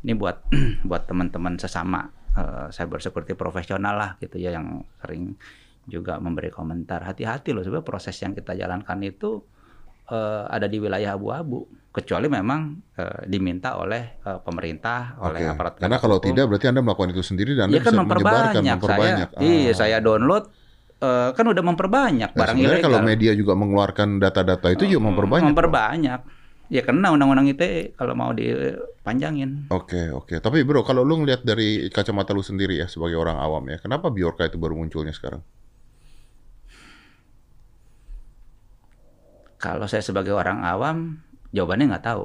[0.00, 0.48] ini buat
[0.88, 5.36] buat teman-teman sesama uh, cyber security profesional lah gitu ya yang sering
[5.86, 7.02] juga memberi komentar.
[7.02, 9.42] Hati-hati loh sebenarnya proses yang kita jalankan itu
[10.10, 11.66] uh, ada di wilayah abu-abu
[11.96, 15.24] kecuali memang uh, diminta oleh uh, pemerintah, okay.
[15.32, 15.80] oleh aparat.
[15.80, 16.28] Karena kalau hukum.
[16.28, 19.28] tidak berarti Anda melakukan itu sendiri dan Anda ya kan bisa memperbanyak, memperbanyak.
[19.32, 19.48] Saya, oh.
[19.48, 20.44] Iya, saya download
[21.00, 22.84] uh, kan udah memperbanyak nah, barang ilegal.
[22.84, 25.56] kalau media juga mengeluarkan data-data itu juga memperbanyak.
[25.56, 26.20] Memperbanyak.
[26.66, 29.70] Ya kena undang-undang ITE kalau mau dipanjangin.
[29.70, 30.26] Oke, okay, oke.
[30.34, 30.38] Okay.
[30.42, 34.10] Tapi bro, kalau lu ngeliat dari kacamata lu sendiri ya sebagai orang awam ya, kenapa
[34.10, 35.40] Biorka itu baru munculnya sekarang?
[39.56, 42.24] Kalau saya sebagai orang awam, Jawabannya nggak tahu.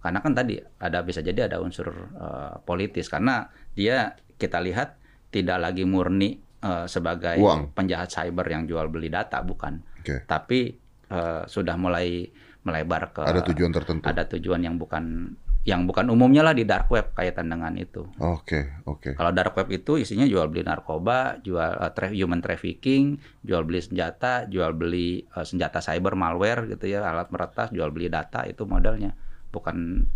[0.00, 4.96] Karena kan tadi ada bisa jadi ada unsur uh, politis karena dia kita lihat
[5.30, 7.70] tidak lagi murni eh, sebagai Uang.
[7.76, 10.26] penjahat cyber yang jual beli data bukan, Oke.
[10.26, 10.74] tapi
[11.06, 12.26] eh, sudah mulai
[12.66, 14.04] melebar ke Ada tujuan tertentu.
[14.04, 15.32] ada tujuan yang bukan
[15.68, 18.08] yang bukan umumnya lah di dark web kaitan dengan itu.
[18.16, 19.12] Oke, oke.
[19.12, 23.84] Kalau dark web itu isinya jual beli narkoba, jual eh, tra- human trafficking, jual beli
[23.84, 28.64] senjata, jual beli eh, senjata cyber malware gitu ya, alat meretas, jual beli data itu
[28.64, 29.12] modalnya.
[29.52, 30.08] Bukan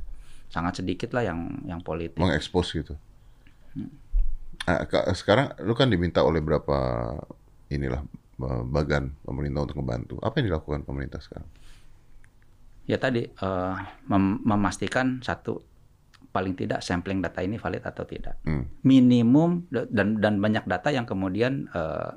[0.48, 2.16] sangat sedikit lah yang yang politik.
[2.16, 2.96] Mengekspos gitu.
[3.76, 3.92] Hmm.
[4.64, 6.76] Ah, ka- sekarang lu kan diminta oleh berapa
[7.68, 8.00] inilah
[8.40, 10.16] eh, bagan pemerintah untuk membantu.
[10.24, 11.52] Apa yang dilakukan pemerintah sekarang?
[12.84, 13.74] Ya tadi eh,
[14.08, 15.60] mem- memastikan satu
[16.34, 18.42] paling tidak sampling data ini valid atau tidak.
[18.42, 18.66] Hmm.
[18.82, 22.10] Minimum da- dan dan banyak data yang kemudian eh,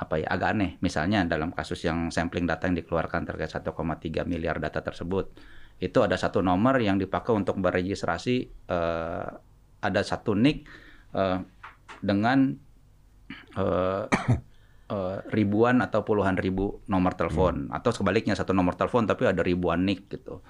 [0.00, 0.70] apa ya agak aneh.
[0.82, 5.32] Misalnya dalam kasus yang sampling data yang dikeluarkan terkait 1,3 miliar data tersebut,
[5.80, 8.36] itu ada satu nomor yang dipakai untuk beregistrasi
[8.68, 9.28] eh,
[9.80, 10.68] ada satu nick
[11.16, 11.38] eh,
[12.04, 12.52] dengan
[13.56, 14.04] eh,
[14.90, 19.86] eh, ribuan atau puluhan ribu nomor telepon atau sebaliknya satu nomor telepon tapi ada ribuan
[19.86, 20.42] nick gitu.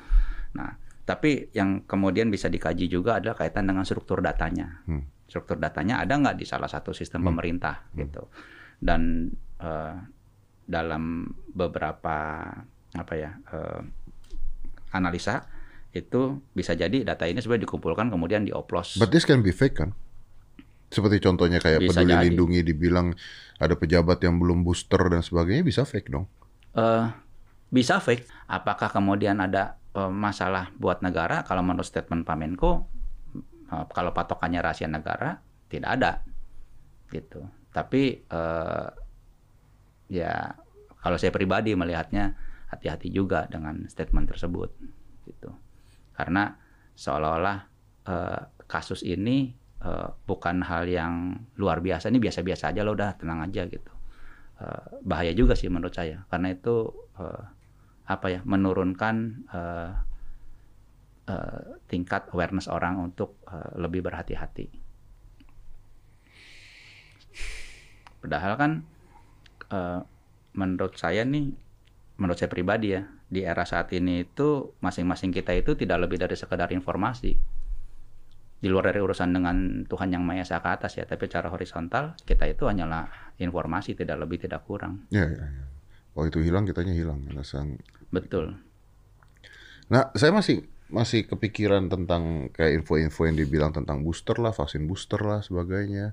[0.57, 0.75] Nah,
[1.05, 4.83] tapi yang kemudian bisa dikaji juga adalah kaitan dengan struktur datanya.
[4.89, 5.07] Hmm.
[5.29, 8.27] Struktur datanya ada nggak di salah satu sistem pemerintah gitu.
[8.81, 9.97] Dan eh,
[10.71, 12.47] dalam beberapa
[12.91, 13.81] apa ya eh,
[14.95, 15.47] analisa
[15.91, 18.99] itu bisa jadi data ini sebenarnya dikumpulkan kemudian dioplos.
[18.99, 19.95] But this can be fake kan?
[20.91, 22.31] Seperti contohnya kayak Bisa peduli jadi.
[22.31, 23.15] lindungi dibilang
[23.63, 26.27] ada pejabat yang belum booster dan sebagainya bisa fake dong.
[26.75, 27.07] eh
[27.71, 28.27] bisa fake.
[28.51, 31.43] Apakah kemudian ada eh, masalah buat negara?
[31.49, 32.73] Kalau menurut statement Pak Menko,
[33.73, 35.39] eh, kalau patokannya rahasia negara,
[35.71, 36.13] tidak ada,
[37.13, 37.43] gitu.
[37.71, 38.89] Tapi eh,
[40.11, 40.35] ya
[41.01, 42.37] kalau saya pribadi melihatnya
[42.71, 44.71] hati-hati juga dengan statement tersebut,
[45.27, 45.51] gitu.
[46.15, 46.55] Karena
[46.95, 47.59] seolah-olah
[48.11, 53.45] eh, kasus ini eh, bukan hal yang luar biasa, ini biasa-biasa aja lo udah tenang
[53.45, 53.93] aja gitu.
[54.61, 56.25] Eh, bahaya juga sih menurut saya.
[56.29, 57.43] Karena itu eh,
[58.11, 59.15] apa ya menurunkan
[59.49, 59.93] eh,
[61.33, 64.67] eh, tingkat awareness orang untuk eh, lebih berhati-hati.
[68.21, 68.73] Padahal kan
[69.73, 70.01] eh,
[70.55, 71.57] menurut saya nih,
[72.21, 76.35] menurut saya pribadi ya di era saat ini itu masing-masing kita itu tidak lebih dari
[76.35, 77.39] sekedar informasi
[78.61, 79.57] di luar dari urusan dengan
[79.89, 83.09] Tuhan yang Maha Esa ke atas ya, tapi secara horizontal kita itu hanyalah
[83.41, 85.09] informasi tidak lebih tidak kurang.
[85.09, 85.65] Ya, ya, ya.
[86.13, 87.25] Kalau itu hilang, kitanya hilang.
[87.33, 87.81] Alasan.
[88.13, 88.61] Betul.
[89.89, 95.23] Nah, saya masih masih kepikiran tentang kayak info-info yang dibilang tentang booster lah, vaksin booster
[95.23, 96.13] lah, sebagainya.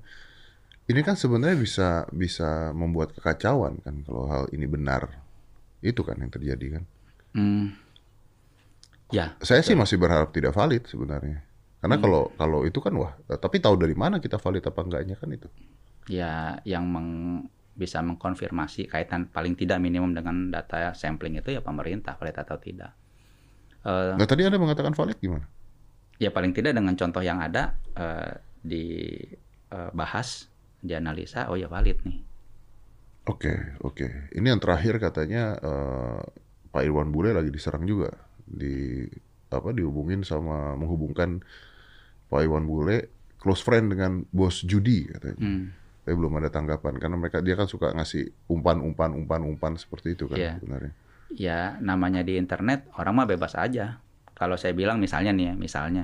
[0.87, 5.19] Ini kan sebenarnya bisa bisa membuat kekacauan kan kalau hal ini benar.
[5.83, 6.83] Itu kan yang terjadi kan.
[7.35, 7.75] Hmm.
[9.07, 11.46] Ya, Saya sih masih berharap tidak valid sebenarnya.
[11.81, 13.13] Karena kalau kalau itu kan wah,
[13.43, 15.47] tapi tahu dari mana kita valid apa enggaknya kan itu.
[16.07, 22.17] ya yang meng- bisa mengkonfirmasi kaitan paling tidak minimum dengan data sampling itu ya pemerintah
[22.17, 22.91] valid atau tidak.
[23.85, 25.45] Eh, Nah, tadi Anda mengatakan valid gimana?
[26.17, 28.33] ya paling tidak dengan contoh yang ada eh,
[28.65, 30.29] dibahas,
[30.81, 32.17] dianalisa, oh ya valid nih.
[33.27, 33.51] Oke,
[33.83, 34.07] oke.
[34.31, 36.19] Ini yang terakhir katanya eh,
[36.71, 38.15] Pak Irwan Bule lagi diserang juga
[38.47, 39.03] di
[39.51, 41.43] apa dihubungin sama menghubungkan
[42.27, 42.97] Pak Irwan Bule
[43.37, 45.37] close friend dengan bos judi katanya.
[45.37, 45.63] Hmm.
[46.01, 50.35] Tapi belum ada tanggapan karena mereka dia kan suka ngasih umpan-umpan umpan-umpan seperti itu kan
[50.35, 50.51] Iya.
[50.57, 50.93] sebenarnya.
[51.29, 53.99] Ya namanya di internet orang mah bebas aja.
[54.31, 56.03] Kalau saya bilang misalnya nih ya, misalnya,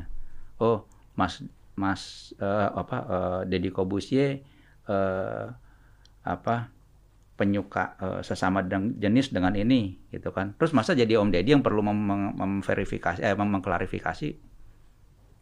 [0.58, 0.84] oh
[1.14, 1.40] Mas
[1.74, 2.02] Mas
[2.36, 4.44] eh, apa eh, Deddy Kobusier
[4.86, 5.46] eh,
[6.24, 6.56] apa
[7.34, 10.54] penyuka eh, sesama deng- jenis dengan ini gitu kan.
[10.54, 14.53] Terus masa jadi Om Deddy yang perlu mem- mem- memverifikasi eh mem- mengklarifikasi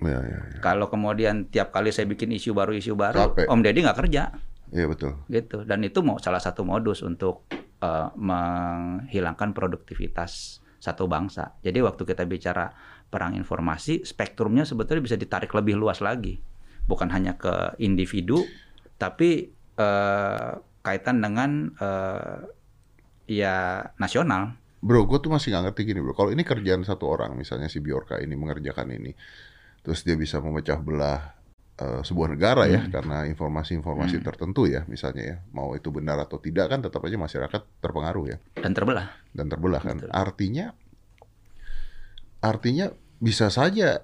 [0.02, 0.60] Ya, ya, ya.
[0.66, 3.46] kalau kemudian tiap kali saya bikin isu baru isu baru Capek.
[3.46, 4.34] Om Deddy nggak kerja
[4.74, 5.14] Iya betul.
[5.30, 7.46] gitu dan itu mau salah satu modus untuk
[7.82, 11.54] eh, menghilangkan produktivitas satu bangsa.
[11.62, 12.74] Jadi waktu kita bicara
[13.06, 16.42] perang informasi, spektrumnya sebetulnya bisa ditarik lebih luas lagi,
[16.90, 18.42] bukan hanya ke individu,
[18.98, 22.38] tapi eh, kaitan dengan eh,
[23.30, 24.58] ya nasional.
[24.82, 26.18] Bro, gue tuh masih nggak ngerti gini bro.
[26.18, 29.14] Kalau ini kerjaan satu orang, misalnya si Biorka ini mengerjakan ini,
[29.82, 31.34] terus dia bisa memecah belah
[31.82, 36.70] eh, sebuah negara ya, karena informasi-informasi tertentu ya, misalnya ya, mau itu benar atau tidak
[36.70, 39.08] kan, tetap aja masyarakat terpengaruh ya dan terbelah.
[39.34, 39.98] dan terbelah kan.
[39.98, 40.12] Betul.
[40.14, 40.66] Artinya,
[42.42, 44.02] artinya bisa saja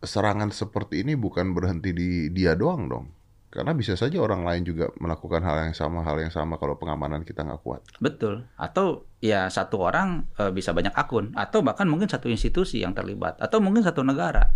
[0.00, 3.06] serangan seperti ini bukan berhenti di dia doang dong.
[3.50, 7.26] Karena bisa saja orang lain juga melakukan hal yang sama, hal yang sama kalau pengamanan
[7.26, 7.82] kita nggak kuat.
[7.98, 8.46] Betul.
[8.54, 13.42] Atau ya satu orang eh, bisa banyak akun, atau bahkan mungkin satu institusi yang terlibat,
[13.42, 14.54] atau mungkin satu negara,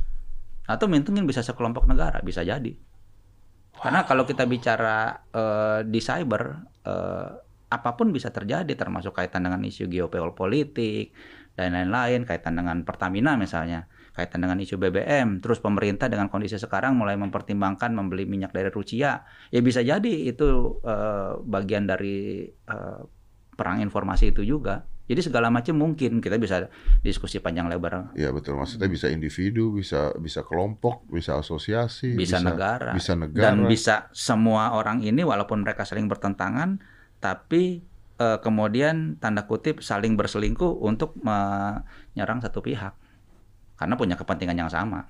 [0.65, 2.73] atau mungkin bisa sekelompok negara, bisa jadi.
[3.75, 6.43] Karena kalau kita bicara eh, di cyber,
[6.87, 7.31] eh,
[7.75, 11.11] apa pun bisa terjadi, termasuk kaitan dengan isu geopolitik
[11.59, 16.95] dan lain-lain, kaitan dengan Pertamina misalnya, kaitan dengan isu BBM, terus pemerintah dengan kondisi sekarang
[16.95, 23.01] mulai mempertimbangkan membeli minyak dari Rusia, ya bisa jadi itu eh, bagian dari eh,
[23.55, 24.87] perang informasi itu juga.
[25.05, 26.73] Jadi segala macam mungkin kita bisa
[27.05, 28.57] diskusi panjang lebar Iya betul.
[28.57, 33.53] Maksudnya bisa individu, bisa bisa kelompok, bisa asosiasi, bisa, negara, bisa negara.
[33.53, 36.81] dan bisa semua orang ini walaupun mereka saling bertentangan
[37.21, 37.85] tapi
[38.17, 42.97] eh, kemudian tanda kutip saling berselingkuh untuk menyerang satu pihak
[43.77, 45.05] karena punya kepentingan yang sama.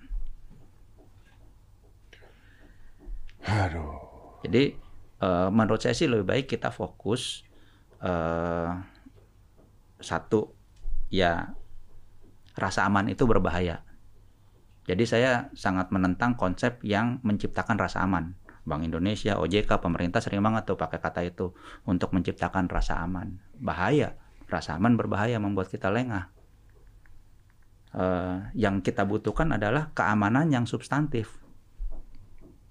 [3.46, 4.42] Aduh.
[4.42, 4.74] Jadi
[5.22, 7.46] eh, menurut saya sih lebih baik kita fokus
[8.02, 8.93] eh,
[10.00, 10.54] satu
[11.10, 11.54] ya
[12.54, 13.82] rasa aman itu berbahaya.
[14.84, 18.36] Jadi saya sangat menentang konsep yang menciptakan rasa aman.
[18.64, 21.52] Bank Indonesia, OJK, pemerintah sering banget tuh pakai kata itu
[21.84, 23.40] untuk menciptakan rasa aman.
[23.60, 24.16] Bahaya,
[24.48, 26.32] rasa aman berbahaya membuat kita lengah.
[27.94, 31.40] Eh, yang kita butuhkan adalah keamanan yang substantif.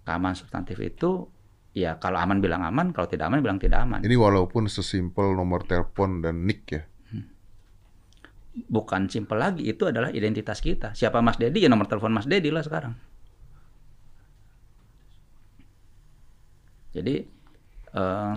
[0.04, 1.32] Keamanan substantif itu
[1.74, 4.06] ya kalau aman bilang aman, kalau tidak aman bilang tidak aman.
[4.06, 6.84] Ini walaupun sesimpel nomor telepon dan nick ya.
[8.54, 10.94] Bukan simpel lagi itu adalah identitas kita.
[10.94, 12.94] Siapa Mas Dedi ya nomor telepon Mas Dedi lah sekarang.
[16.94, 17.16] Jadi
[17.98, 18.36] eh,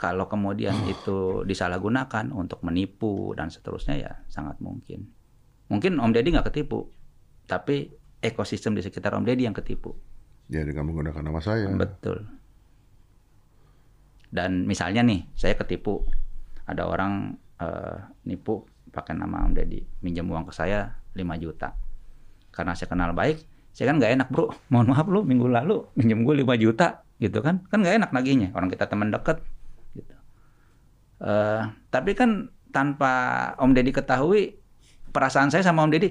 [0.00, 5.08] kalau kemudian itu disalahgunakan untuk menipu dan seterusnya ya sangat mungkin.
[5.68, 6.88] Mungkin Om Deddy nggak ketipu
[7.44, 9.92] tapi ekosistem di sekitar Om Deddy yang ketipu.
[10.48, 11.68] Ya dengan menggunakan nama saya.
[11.72, 12.26] Betul.
[14.30, 16.06] Dan misalnya nih, saya ketipu,
[16.62, 17.98] ada orang eh,
[18.30, 21.74] nipu pakai nama Om Deddy, minjem uang ke saya 5 juta.
[22.50, 26.26] Karena saya kenal baik, saya kan nggak enak bro, mohon maaf lu minggu lalu minjem
[26.26, 27.62] gue 5 juta, gitu kan?
[27.70, 29.38] Kan nggak enak naginya, orang kita teman deket.
[29.94, 30.14] Gitu.
[31.22, 33.12] Eh, tapi kan tanpa
[33.58, 34.58] Om Deddy ketahui,
[35.14, 36.10] perasaan saya sama Om Deddy,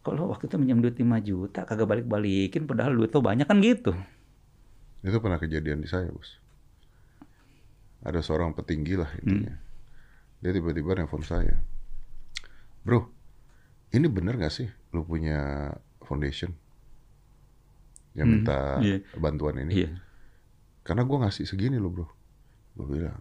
[0.00, 3.92] kalau waktu itu minjem duit 5 juta, kagak balik-balikin, padahal duit tuh banyak kan gitu.
[5.04, 6.40] Itu pernah kejadian di saya, Bos.
[8.00, 9.52] Ada seorang petinggi lah intinya.
[9.52, 9.69] Hmm.
[10.40, 11.60] Dia tiba-tiba nelfon saya.
[12.80, 13.12] Bro,
[13.92, 16.56] ini bener gak sih lu punya foundation?
[18.16, 18.98] Yang Hmm, minta iya.
[19.14, 19.84] bantuan ini?
[19.84, 19.90] Iya.
[20.82, 22.06] Karena gua ngasih segini loh bro.
[22.74, 23.20] Gue bilang,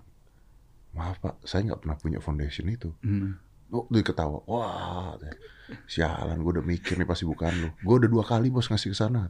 [0.96, 2.90] maaf pak, saya nggak pernah punya foundation itu.
[3.04, 3.36] Hmm.
[3.70, 4.42] Oh, dia ketawa.
[4.50, 5.14] Wah,
[5.86, 7.70] sialan gue udah mikir nih pasti bukan lu.
[7.86, 9.30] Gue udah dua kali bos ngasih ke sana.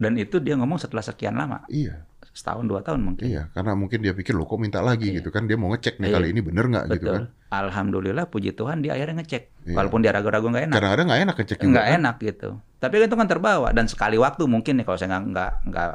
[0.00, 2.04] Dan itu dia ngomong setelah sekian lama, Iya,
[2.36, 3.24] setahun dua tahun mungkin.
[3.24, 3.48] iya.
[3.56, 5.48] Karena mungkin dia pikir lo kok minta lagi gitu kan.
[5.48, 6.16] Dia mau ngecek nih Iya.
[6.20, 7.24] kali ini bener nggak gitu kan.
[7.48, 9.42] Alhamdulillah, puji Tuhan dia akhirnya ngecek.
[9.64, 9.76] Iya.
[9.80, 11.70] Walaupun dia ragu-ragu nggak enak, Kadang-kadang nggak enak ngecek juga.
[11.72, 11.96] nggak kan.
[11.96, 12.48] enak gitu.
[12.76, 15.90] Tapi itu kan terbawa dan sekali waktu mungkin nih kalau saya nggak nggak nggak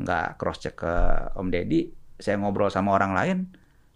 [0.00, 0.92] nggak cross check ke
[1.36, 3.36] Om Deddy, saya ngobrol sama orang lain,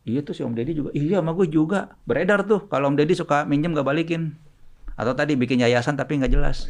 [0.05, 3.17] iya tuh si Om Deddy juga, iya sama gue juga beredar tuh kalau Om Deddy
[3.17, 4.37] suka minjem gak balikin.
[5.01, 6.69] Atau tadi bikin yayasan tapi nggak jelas.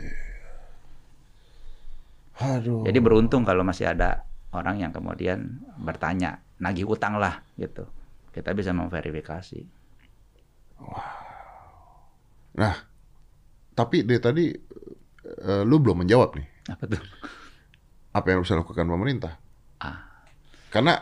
[2.40, 2.86] Aduh.
[2.86, 7.86] Jadi beruntung kalau masih ada orang yang kemudian bertanya, nagih utang lah gitu.
[8.30, 9.60] Kita bisa memverifikasi.
[12.56, 12.74] Nah,
[13.74, 14.44] tapi dari tadi
[15.40, 16.46] eh, lu belum menjawab nih.
[16.70, 17.02] Apa tuh?
[18.10, 19.38] Apa yang harus dilakukan pemerintah?
[19.78, 20.02] Ah,
[20.70, 20.98] Karena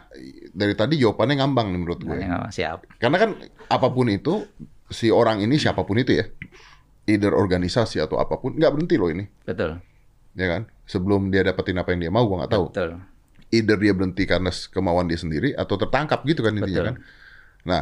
[0.53, 2.17] dari tadi jawabannya ngambang nih menurut gue.
[2.17, 2.85] nanya siap.
[3.01, 3.31] Karena kan
[3.69, 4.45] apa pun itu,
[4.89, 6.25] si orang ini siapa pun itu ya,
[7.09, 9.81] either organisasi atau apa pun, nggak berhenti loh ini, Betul.
[10.37, 10.63] ya kan?
[10.85, 12.67] Sebelum dia dapetin apa yang dia mau, gua nggak tahu.
[12.73, 12.91] Betul.
[13.49, 16.89] Either dia berhenti karena kemauan dia sendiri atau tertangkap gitu kan intinya Betul.
[16.93, 16.97] kan.
[17.65, 17.81] Nah,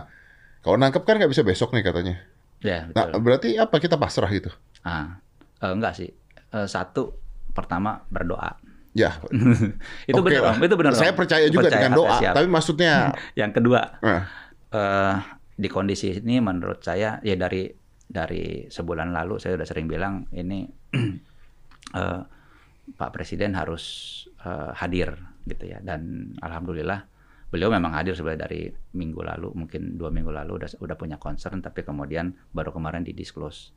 [0.63, 2.17] kalau nangkep kan nggak bisa besok nih katanya.
[2.63, 3.21] Ya, Nah, betul.
[3.23, 4.49] berarti apa kita pasrah gitu?
[4.81, 5.19] Ah,
[5.61, 6.11] eh, enggak sih.
[6.55, 7.19] Eh, satu,
[7.51, 8.57] pertama berdoa.
[8.97, 9.21] Ya,
[10.09, 10.57] itu oke benar.
[10.57, 10.93] Itu benar.
[10.97, 12.33] Saya percaya juga Percaya, dengan doa, siap.
[12.33, 14.23] tapi maksudnya, Yang kedua, eh,
[14.73, 15.15] eh,
[15.53, 17.69] di kondisi ini menurut saya ya dari
[18.07, 20.65] dari sebulan lalu saya sudah sering bilang ini
[22.01, 22.21] eh,
[22.97, 23.85] Pak Presiden harus
[24.41, 25.13] eh, hadir
[25.47, 27.07] gitu ya dan alhamdulillah
[27.47, 28.69] beliau memang hadir sebenarnya dari
[28.99, 33.15] minggu lalu mungkin dua minggu lalu udah udah punya concern tapi kemudian baru kemarin di
[33.15, 33.71] disclose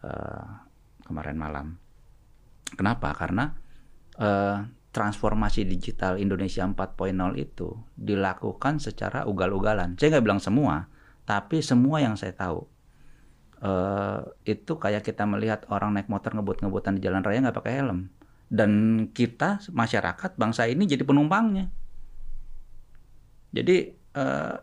[0.00, 0.48] eh,
[1.04, 1.76] kemarin malam
[2.72, 3.52] kenapa karena
[4.16, 4.58] eh,
[4.96, 6.96] transformasi digital Indonesia 4.0
[7.36, 9.92] itu dilakukan secara ugal-ugalan.
[10.00, 10.88] Saya nggak bilang semua,
[11.28, 12.64] tapi semua yang saya tahu
[13.60, 18.08] eh, itu kayak kita melihat orang naik motor ngebut-ngebutan di jalan raya nggak pakai helm.
[18.46, 18.70] Dan
[19.10, 21.66] kita masyarakat bangsa ini jadi penumpangnya.
[23.50, 24.54] Jadi eh,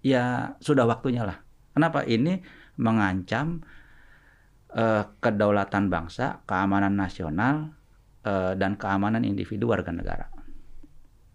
[0.00, 0.24] ya
[0.62, 1.36] sudah waktunya lah.
[1.76, 2.40] Kenapa ini
[2.80, 3.60] mengancam
[4.72, 7.76] eh, kedaulatan bangsa, keamanan nasional,
[8.24, 10.28] eh, dan keamanan individu warga negara.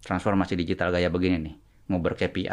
[0.02, 1.54] transformasi digital gaya begini nih,
[1.86, 2.50] mau ber-KPI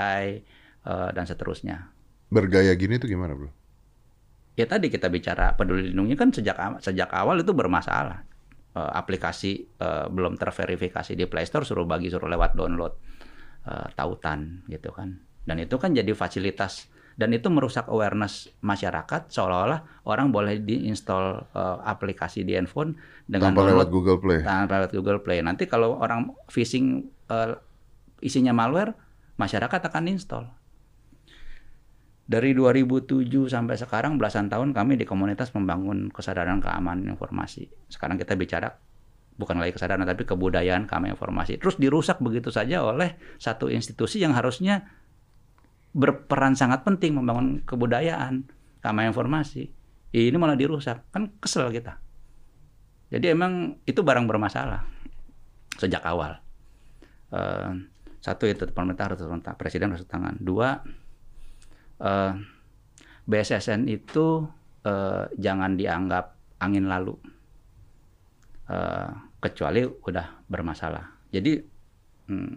[0.85, 1.89] eh, dan seterusnya.
[2.29, 3.49] Bergaya gini tuh gimana, Bro?
[4.53, 8.28] Ya tadi kita bicara peduli lindungi kan sejak sejak awal itu bermasalah.
[8.79, 12.93] Eh, aplikasi eh, belum terverifikasi di Play Store suruh bagi suruh lewat download
[13.67, 15.19] eh, tautan gitu kan.
[15.43, 16.87] Dan itu kan jadi fasilitas
[17.19, 22.95] dan itu merusak awareness masyarakat seolah-olah orang boleh diinstal eh, aplikasi di handphone
[23.27, 24.39] dengan Tanpa lewat Google Play.
[24.47, 25.43] tanpa lewat Google Play.
[25.43, 27.59] Nanti kalau orang phishing eh,
[28.23, 28.95] isinya malware,
[29.35, 30.47] masyarakat akan install.
[32.29, 37.65] Dari 2007 sampai sekarang belasan tahun kami di komunitas membangun kesadaran keamanan informasi.
[37.89, 38.69] Sekarang kita bicara
[39.33, 41.57] bukan lagi kesadaran tapi kebudayaan keamanan informasi.
[41.57, 44.93] Terus dirusak begitu saja oleh satu institusi yang harusnya
[45.89, 48.45] berperan sangat penting membangun kebudayaan
[48.85, 49.73] keamanan informasi.
[50.13, 51.09] Ini malah dirusak.
[51.09, 51.97] Kan kesel kita.
[53.09, 54.85] Jadi emang itu barang bermasalah
[55.81, 56.37] sejak awal.
[57.33, 57.71] Eh,
[58.21, 60.37] satu itu pemerintah harus tangan, presiden harus tangan.
[60.37, 60.77] Dua,
[61.99, 62.33] eh,
[63.29, 64.47] BSSN itu
[64.83, 67.15] eh, jangan dianggap angin lalu,
[68.69, 71.09] Eh, kecuali udah bermasalah.
[71.33, 71.57] Jadi
[72.29, 72.53] hmm,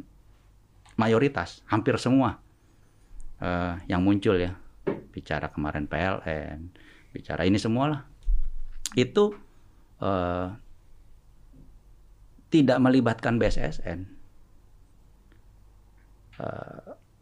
[1.00, 2.36] mayoritas, hampir semua
[3.40, 4.52] eh, yang muncul ya,
[5.08, 6.68] bicara kemarin PLN,
[7.16, 8.00] bicara ini semua lah,
[8.92, 9.32] itu
[10.04, 10.48] eh,
[12.52, 14.20] tidak melibatkan BSSN.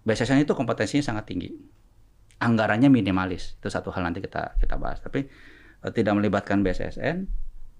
[0.03, 1.53] BSSN itu kompetensinya sangat tinggi,
[2.41, 3.61] anggarannya minimalis.
[3.61, 4.99] Itu satu hal nanti kita kita bahas.
[5.05, 5.29] Tapi
[5.85, 7.29] eh, tidak melibatkan BSSN.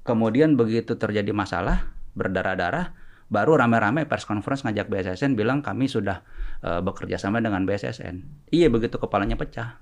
[0.05, 2.93] Kemudian begitu terjadi masalah berdarah-darah,
[3.31, 6.21] baru rame-rame pers conference ngajak BSSN bilang kami sudah
[6.61, 8.49] eh, bekerja sama dengan BSSN.
[8.53, 9.81] Iya begitu kepalanya pecah.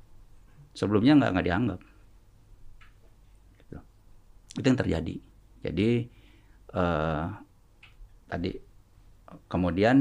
[0.76, 1.80] Sebelumnya nggak nggak dianggap.
[3.64, 3.78] Gitu.
[4.62, 5.14] Itu yang terjadi.
[5.64, 5.90] Jadi
[6.76, 7.24] eh,
[8.28, 8.50] tadi
[9.48, 9.96] kemudian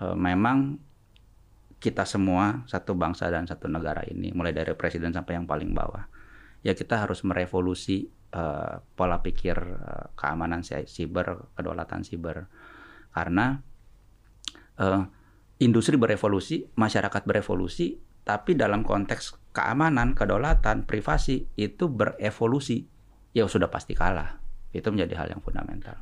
[0.00, 0.80] eh, memang
[1.82, 6.06] kita semua satu bangsa dan satu negara ini mulai dari presiden sampai yang paling bawah
[6.62, 12.46] ya kita harus merevolusi eh, pola pikir eh, keamanan si- siber kedaulatan siber.
[13.12, 13.58] Karena
[14.78, 15.02] eh,
[15.60, 22.86] industri berevolusi masyarakat berevolusi tapi dalam konteks keamanan kedaulatan privasi itu berevolusi.
[23.34, 24.38] Ya sudah pasti kalah.
[24.72, 26.00] Itu menjadi hal yang fundamental.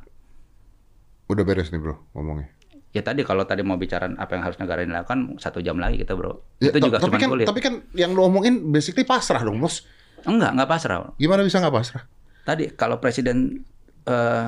[1.31, 2.60] Udah beres nih, Bro, ngomongnya.
[2.91, 5.95] Ya tadi kalau tadi mau bicara apa yang harus negara ini lakukan satu jam lagi
[5.97, 6.43] kita bro.
[6.59, 7.47] Ya, itu juga tapi kan kulit.
[7.47, 9.87] tapi kan yang lo omongin basically pasrah dong, Bos.
[10.21, 11.15] Enggak enggak pasrah.
[11.15, 12.03] Gimana bisa nggak pasrah?
[12.43, 13.63] Tadi kalau presiden
[14.03, 14.47] eh,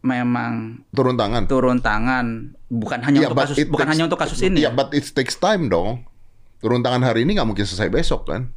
[0.00, 1.44] memang Turun tangan.
[1.46, 2.26] turun tangan
[2.66, 4.58] bukan hanya Iya, untuk kasus it bukan takes- hanya untuk kasus ini.
[4.60, 6.04] Iya, but it takes time dong.
[6.58, 8.52] Turun tangan hari ini nggak mungkin selesai besok kan?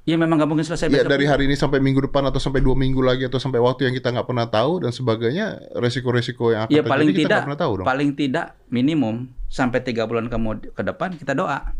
[0.00, 1.12] Iya memang nggak mungkin selesai besok.
[1.12, 3.94] dari hari ini sampai minggu depan atau sampai dua minggu lagi atau sampai waktu yang
[3.94, 5.46] kita nggak pernah tahu dan sebagainya
[5.76, 7.86] resiko-resiko yang akan Ya terjadi paling kita tidak pernah tahu dong.
[7.86, 9.14] paling tidak minimum
[9.46, 11.76] sampai tiga bulan kemud- ke depan kita doa.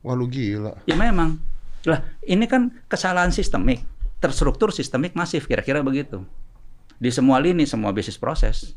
[0.00, 0.72] Wah lu gila.
[0.84, 1.36] Ya memang.
[1.84, 3.84] Lah ini kan kesalahan sistemik,
[4.18, 6.24] terstruktur sistemik masif kira-kira begitu.
[6.96, 8.72] Di semua lini, semua bisnis proses.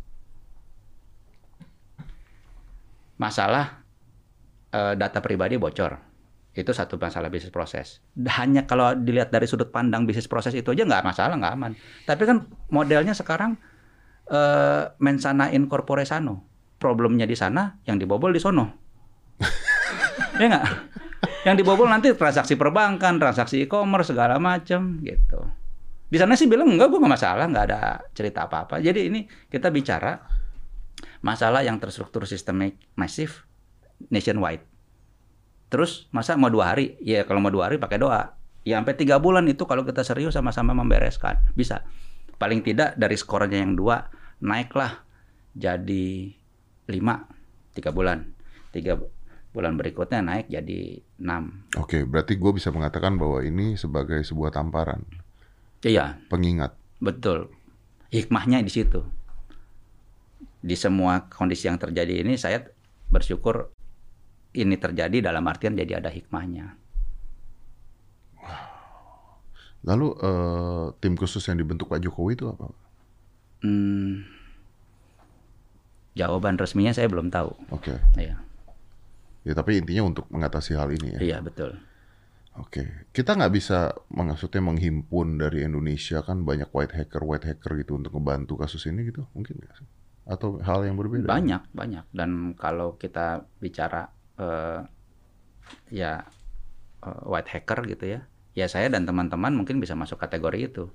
[3.16, 3.80] Masalah
[4.70, 6.07] eh, data pribadi bocor.
[6.58, 8.02] Itu satu masalah bisnis proses.
[8.18, 11.72] Hanya kalau dilihat dari sudut pandang bisnis proses itu aja nggak masalah, nggak aman.
[12.10, 13.62] Tapi kan modelnya sekarang
[14.34, 16.50] eh, mensana in corpore sano.
[16.82, 18.66] Problemnya di sana, yang dibobol di sono.
[20.42, 20.66] ya nggak?
[21.46, 25.42] Yang dibobol nanti transaksi perbankan, transaksi e-commerce segala macam gitu.
[26.08, 27.80] Di sana sih bilang enggak, gua nggak masalah, nggak ada
[28.14, 28.80] cerita apa-apa.
[28.82, 30.18] Jadi ini kita bicara
[31.22, 33.46] masalah yang terstruktur sistemik masif
[34.10, 34.77] nationwide.
[35.68, 36.96] Terus masa mau dua hari?
[37.04, 38.36] Ya kalau mau dua hari pakai doa.
[38.64, 41.84] Ya sampai tiga bulan itu kalau kita serius sama-sama membereskan bisa.
[42.38, 44.08] Paling tidak dari skornya yang dua
[44.44, 45.04] naiklah
[45.56, 46.32] jadi
[46.88, 47.28] lima
[47.74, 48.32] tiga bulan.
[48.72, 49.00] Tiga
[49.52, 51.66] bulan berikutnya naik jadi enam.
[51.80, 55.02] Oke, berarti gue bisa mengatakan bahwa ini sebagai sebuah tamparan,
[55.82, 56.78] Iya, pengingat.
[57.02, 57.50] betul.
[58.14, 59.02] Hikmahnya di situ.
[60.62, 62.70] Di semua kondisi yang terjadi ini saya
[63.10, 63.74] bersyukur
[64.58, 66.74] ini terjadi dalam artian jadi ada hikmahnya.
[69.86, 72.68] Lalu eh, tim khusus yang dibentuk Pak Jokowi itu apa?
[73.64, 74.26] Hmm,
[76.14, 77.54] jawaban resminya saya belum tahu.
[77.72, 78.38] Oke, Iya,
[79.46, 81.20] ya tapi intinya untuk mengatasi hal ini ya.
[81.22, 81.78] iya betul.
[82.58, 88.02] Oke, kita nggak bisa maksudnya menghimpun dari Indonesia kan banyak white hacker white hacker gitu
[88.02, 89.88] untuk ngebantu kasus ini gitu, mungkin nggak sih?
[90.26, 91.30] Atau hal yang berbeda?
[91.30, 92.06] Banyak, banyak.
[92.12, 94.80] Dan kalau kita bicara eh,
[95.92, 96.24] ya
[97.02, 98.20] eh, white hacker gitu ya,
[98.54, 100.86] ya saya dan teman-teman mungkin bisa masuk kategori itu.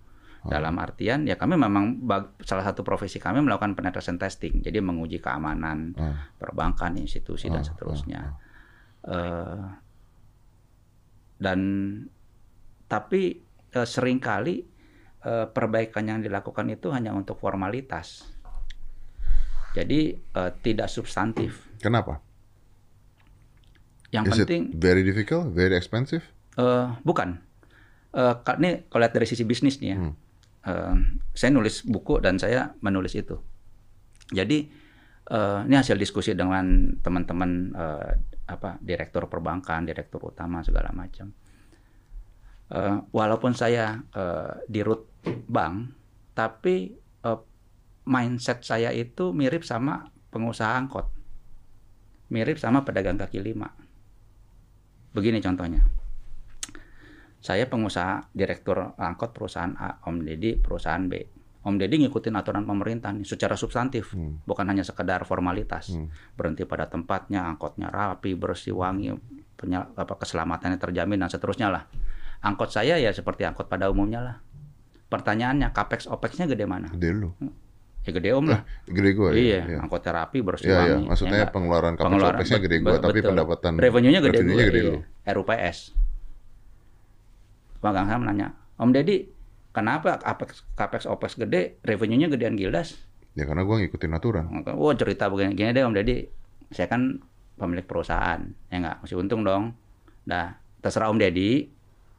[0.43, 5.23] Dalam artian ya kami memang bag- salah satu profesi kami melakukan penetration testing, jadi menguji
[5.23, 6.35] keamanan Ah.
[6.35, 8.21] perbankan, institusi dan Ah, seterusnya.
[9.07, 9.65] Eh,
[11.39, 11.61] dan
[12.87, 13.39] tapi
[13.71, 14.67] eh, sering kali
[15.55, 18.27] perbaikan yang dilakukan itu hanya untuk formalitas.
[19.73, 21.71] Jadi eh, tidak substantif.
[21.79, 22.19] Kenapa?
[24.13, 26.21] Yang Is penting it very difficult, very expensive?
[26.55, 27.41] Eh, bukan.
[28.13, 30.13] Ka- ini kalau lihat dari sisi bisnis nih ya, Hmm.
[30.69, 30.97] eh,
[31.33, 33.41] saya nulis buku dan saya menulis itu.
[34.29, 34.69] Jadi
[35.33, 38.13] eh, ini hasil diskusi dengan teman-teman eh,
[38.53, 41.33] apa direktur perbankan, direktur utama segala macam.
[42.69, 45.09] Eh, walaupun saya eh, di root
[45.49, 45.75] bank,
[46.37, 46.93] tapi
[47.25, 47.41] eh,
[48.05, 51.09] mindset saya itu mirip sama pengusaha angkot,
[52.29, 53.73] mirip sama pedagang kaki lima.
[55.13, 55.85] Begini contohnya
[57.43, 61.27] saya pengusaha direktur angkot perusahaan A, Om Deddy perusahaan B.
[61.67, 64.39] Om Deddy ngikutin aturan pemerintah nih secara substantif, Hmm.
[64.47, 65.91] bukan hanya sekedar formalitas.
[65.91, 66.07] Hmm.
[66.39, 69.11] Berhenti pada tempatnya, angkotnya rapi, bersih, wangi,
[69.75, 71.87] apa keselamatannya terjamin dan seterusnya lah.
[72.43, 74.37] Angkot saya ya seperti angkot pada umumnya lah.
[75.11, 76.91] Pertanyaannya, capex opexnya gede mana?
[76.95, 77.31] Gede lu.
[78.03, 78.67] Ya gede om lah.
[78.91, 79.79] Gede gua iya, ya.
[79.79, 80.97] angkotnya rapi, bersih, Iya, iya.
[81.07, 84.81] Maksudnya ya pengeluaran capex Pengeluaran, opexnya gede bet- tapi pendapatan revenue-nya gede revenue-nya gua, gede
[84.83, 84.91] iya.
[84.91, 84.99] lu.
[85.23, 85.79] RUPS.
[87.83, 88.49] Magang saya menanya,
[88.79, 89.27] Om Deddy,
[89.71, 92.99] kenapa capex, capex OPEX gede, revenue-nya gedean Gildas?
[93.39, 94.45] Ya karena gua ngikutin aturan.
[94.67, 96.27] Wah cerita begini, gini deh Om Deddy,
[96.75, 97.23] saya kan
[97.55, 99.79] pemilik perusahaan, ya nggak, masih untung dong.
[100.27, 101.71] Nah, terserah Om Deddy,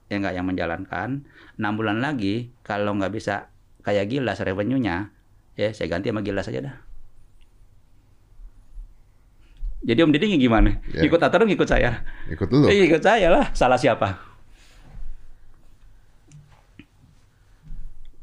[0.07, 1.27] ya nggak yang menjalankan.
[1.59, 3.51] 6 bulan lagi, kalau nggak bisa
[3.83, 5.11] kayak Gilas revenue-nya,
[5.53, 6.75] ya saya ganti sama Gilas aja dah.
[9.83, 10.79] Jadi Om Deddy gimana?
[10.95, 11.03] Ya.
[11.03, 12.07] Ikut aturan ngikut saya?
[12.31, 12.71] Ikut lu.
[12.71, 13.51] Eh, ikut saya lah.
[13.51, 14.15] Salah siapa?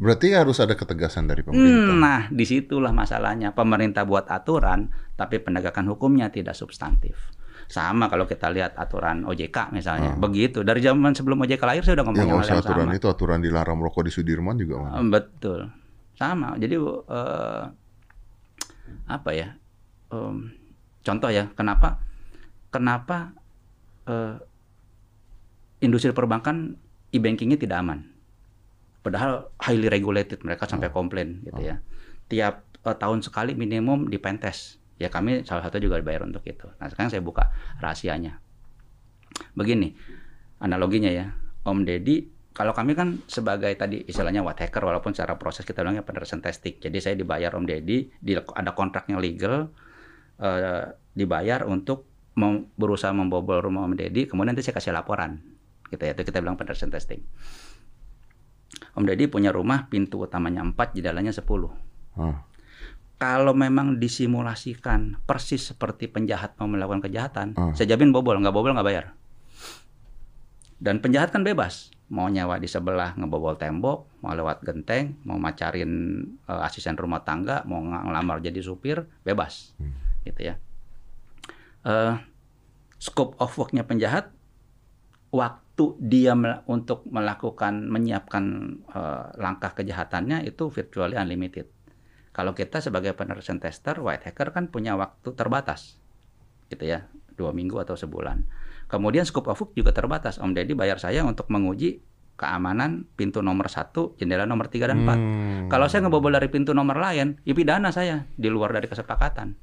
[0.01, 1.93] Berarti harus ada ketegasan dari pemerintah.
[1.93, 3.53] Hmm, nah, di situlah masalahnya.
[3.53, 7.29] Pemerintah buat aturan, tapi penegakan hukumnya tidak substantif.
[7.69, 10.17] Sama kalau kita lihat aturan OJK misalnya.
[10.17, 10.65] Begitu.
[10.65, 12.97] Dari zaman sebelum OJK lahir saya udah ngomong Yang hal yang aturan sama.
[12.97, 14.81] itu aturan dilarang merokok di Sudirman juga.
[14.81, 15.05] mana?
[15.05, 15.69] Betul.
[16.21, 16.61] Sama.
[16.61, 17.65] Jadi eh,
[19.09, 19.57] apa ya?
[20.13, 20.53] Em,
[21.01, 21.97] contoh ya, kenapa
[22.69, 23.33] kenapa
[24.05, 24.37] eh,
[25.81, 26.77] industri perbankan
[27.09, 28.05] e-bankingnya tidak aman?
[29.01, 31.81] Padahal highly regulated, mereka sampai komplain gitu ya.
[32.29, 34.77] Tiap eh, tahun sekali minimum di pentest.
[35.01, 36.69] Ya kami salah satu juga dibayar untuk itu.
[36.77, 37.49] Nah sekarang saya buka
[37.81, 38.37] rahasianya.
[39.57, 39.97] Begini,
[40.61, 41.33] analoginya ya,
[41.65, 42.29] Om Deddy,
[42.61, 46.77] kalau kami kan sebagai tadi istilahnya white hacker, walaupun secara proses kita bilangnya penerasan testing.
[46.77, 49.73] Jadi saya dibayar Om Deddy, di, ada kontraknya legal,
[50.37, 50.85] eh,
[51.17, 52.05] dibayar untuk
[52.37, 55.41] mem- berusaha membobol rumah Om Deddy, kemudian nanti saya kasih laporan.
[55.89, 57.25] Gitu ya, itu kita bilang penerasan testing.
[58.93, 61.73] Om Deddy punya rumah, pintu utamanya 4, jendelanya 10.
[62.21, 62.45] Hah.
[63.17, 67.73] Kalau memang disimulasikan persis seperti penjahat mau melakukan kejahatan, Ah.
[67.73, 69.17] saya jamin bobol, nggak bobol nggak bayar.
[70.77, 76.23] Dan penjahat kan bebas, mau nyawa di sebelah ngebobol tembok, mau lewat genteng, mau macarin
[76.51, 79.79] eh, asisten rumah tangga, mau ng- ngelamar jadi supir, bebas,
[80.27, 80.55] gitu ya.
[81.87, 82.15] Eh,
[82.99, 84.35] scope of worknya penjahat,
[85.31, 88.45] waktu dia mel- untuk melakukan menyiapkan
[88.91, 91.71] eh, langkah kejahatannya itu virtually unlimited.
[92.35, 95.99] Kalau kita sebagai penerasan tester, white hacker kan punya waktu terbatas,
[96.71, 97.07] gitu ya,
[97.39, 98.47] dua minggu atau sebulan.
[98.91, 100.43] Kemudian scope of work juga terbatas.
[100.43, 102.03] Om Deddy bayar saya untuk menguji
[102.35, 105.19] keamanan pintu nomor satu, jendela nomor tiga dan empat.
[105.21, 105.69] Hmm.
[105.71, 109.55] Kalau saya ngebobol dari pintu nomor lain, ya pidana saya di luar dari kesepakatan.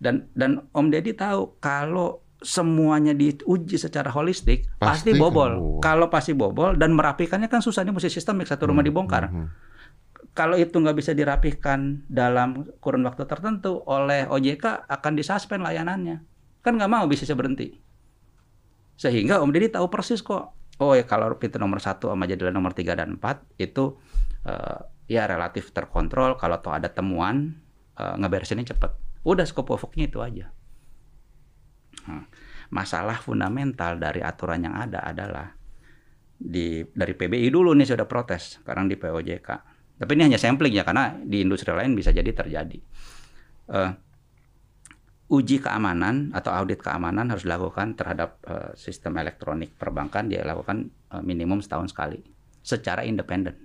[0.00, 5.80] Dan dan Om Deddy tahu kalau semuanya diuji secara holistik Pasti pasti, bobol.
[5.80, 5.94] kan.
[5.94, 9.30] Kalau pasti bobol dan merapikannya kan susah ini mesti sistemik satu rumah dibongkar.
[9.30, 9.48] Hmm.
[10.34, 16.26] Kalau itu nggak bisa dirapihkan dalam kurun waktu tertentu oleh OJK akan disuspend layanannya.
[16.58, 17.83] Kan nggak mau bisnisnya berhenti.
[18.94, 20.54] Sehingga Om Deddy tahu persis kok.
[20.82, 23.94] Oh ya kalau pintu nomor satu sama jendela nomor 3 dan 4 itu
[24.46, 24.80] eh,
[25.10, 26.34] ya relatif terkontrol.
[26.38, 27.58] Kalau toh ada temuan
[27.98, 28.92] eh, ngeberesinnya cepet.
[29.24, 30.50] Udah scope of itu aja.
[32.04, 32.26] Nah,
[32.74, 35.48] masalah fundamental dari aturan yang ada adalah
[36.34, 39.48] di dari PBI dulu nih sudah protes, sekarang di POJK.
[39.94, 42.78] Tapi ini hanya sampling ya karena di industri lain bisa jadi terjadi.
[43.70, 43.90] Eh,
[45.32, 51.22] uji keamanan atau audit keamanan harus dilakukan terhadap eh, sistem elektronik perbankan dia lakukan eh,
[51.24, 52.20] minimum setahun sekali
[52.64, 53.56] secara independen.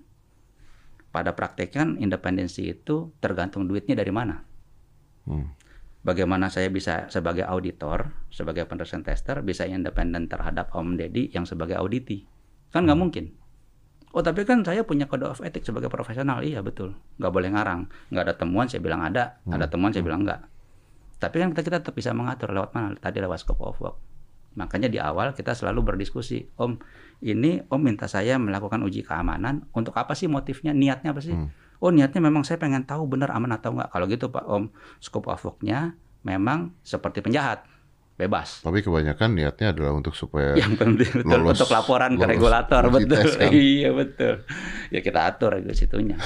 [1.10, 4.46] Pada prakteknya kan independensi itu tergantung duitnya dari mana.
[5.26, 5.58] Hmm.
[6.00, 11.76] Bagaimana saya bisa sebagai auditor, sebagai penerasan tester bisa independen terhadap Om Deddy yang sebagai
[11.76, 12.24] auditi?
[12.72, 13.26] Kan nggak mungkin.
[14.16, 16.40] Oh tapi kan saya punya kode of etik sebagai profesional.
[16.46, 16.96] Iya betul.
[17.20, 17.82] Nggak boleh ngarang.
[18.14, 19.42] Nggak ada temuan saya bilang ada.
[19.50, 20.46] Ada temuan saya bilang enggak.
[21.20, 22.96] Tapi kan kita, kita tetap bisa mengatur lewat mana?
[22.96, 23.98] Tadi lewat scope of work.
[24.56, 26.48] Makanya di awal kita selalu berdiskusi.
[26.56, 26.80] Om,
[27.22, 29.68] ini Om minta saya melakukan uji keamanan.
[29.76, 30.72] Untuk apa sih motifnya?
[30.72, 31.36] Niatnya apa sih?
[31.80, 33.92] Oh niatnya memang saya pengen tahu benar aman atau enggak.
[33.92, 37.64] Kalau gitu Pak Om, scope of work-nya memang seperti penjahat.
[38.20, 38.60] Bebas.
[38.60, 42.82] Tapi kebanyakan niatnya adalah untuk supaya Yang penting betul lolos- untuk laporan ke lolos regulator
[42.84, 43.16] uji betul.
[43.16, 43.52] tes kan.
[43.56, 44.34] Iya betul.
[44.92, 46.20] Ya kita atur itu situnya.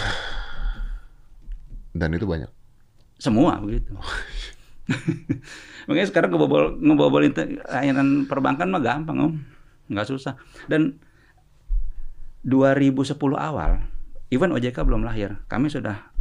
[1.94, 2.50] dan itu banyak.
[3.22, 3.94] Semua begitu.
[5.88, 7.24] Makanya sekarang ngebobol ngebobol
[7.72, 9.34] layanan perbankan mah gampang om,
[9.88, 10.36] nggak susah.
[10.68, 11.00] Dan
[12.44, 13.80] 2010 awal,
[14.28, 16.12] even OJK belum lahir, kami sudah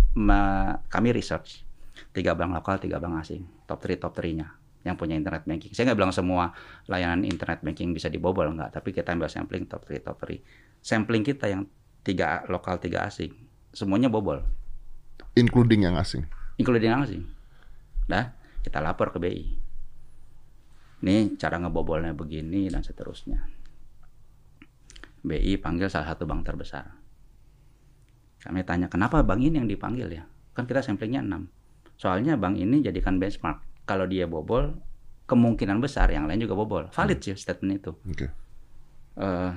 [0.92, 1.66] kami research
[2.12, 4.48] tiga bank lokal, tiga bank asing, top 3 top 3-nya
[4.82, 5.70] yang punya internet banking.
[5.74, 6.50] Saya nggak bilang semua
[6.90, 10.38] layanan internet banking bisa dibobol nggak, tapi kita ambil sampling top 3 top 3.
[10.82, 11.66] Sampling kita yang
[12.02, 13.30] tiga lokal, tiga asing,
[13.70, 14.42] semuanya bobol
[15.32, 16.28] Including yang asing.
[16.60, 17.22] including yang asing.
[18.04, 19.46] Dah, kita lapor ke BI.
[21.02, 23.42] Nih cara ngebobolnya begini dan seterusnya.
[25.22, 26.86] BI panggil salah satu bank terbesar.
[28.42, 30.26] Kami tanya, kenapa bank ini yang dipanggil ya?
[30.50, 31.46] Kan kita samplingnya 6.
[31.94, 33.86] Soalnya bank ini jadikan benchmark.
[33.86, 34.74] Kalau dia bobol,
[35.30, 36.90] kemungkinan besar yang lain juga bobol.
[36.90, 37.92] Valid sih statement itu.
[37.94, 38.26] Oke.
[39.18, 39.52] Eh,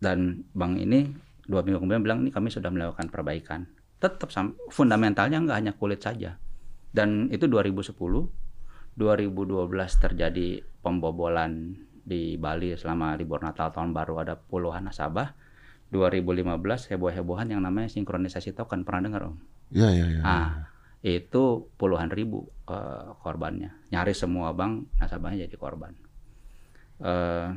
[0.00, 1.10] dan bank ini
[1.50, 3.66] dua minggu kemudian bilang ini kami sudah melakukan perbaikan.
[4.00, 4.30] Tetap
[4.72, 6.38] fundamentalnya nggak hanya kulit saja.
[6.90, 7.94] Dan itu 2010,
[8.98, 10.48] 2012 terjadi
[10.82, 15.32] pembobolan di Bali selama libur Natal tahun baru ada puluhan nasabah.
[15.90, 19.36] 2015 heboh-hebohan yang namanya sinkronisasi token pernah dengar om?
[19.74, 20.22] Ya ya ya.
[20.22, 20.50] Ah,
[21.02, 23.74] itu puluhan ribu eh, korbannya.
[23.90, 25.94] Nyaris semua bank nasabahnya jadi korban.
[27.02, 27.48] Eh,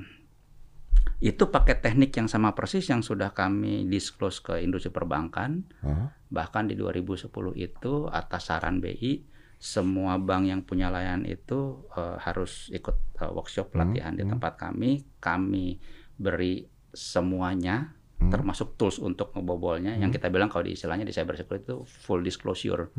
[1.24, 5.64] itu pakai teknik yang sama persis yang sudah kami disclose ke industri perbankan.
[5.80, 6.12] Hah?
[6.28, 9.24] Bahkan di 2010 itu atas saran BI
[9.64, 14.99] semua bank yang punya layanan itu eh, harus ikut eh, workshop pelatihan di tempat kami.
[15.24, 15.80] Kami
[16.20, 21.68] beri semuanya termasuk tools untuk ngebobolnya yang kita bilang kalau di istilahnya di cyber security
[21.68, 22.91] itu full disclosure.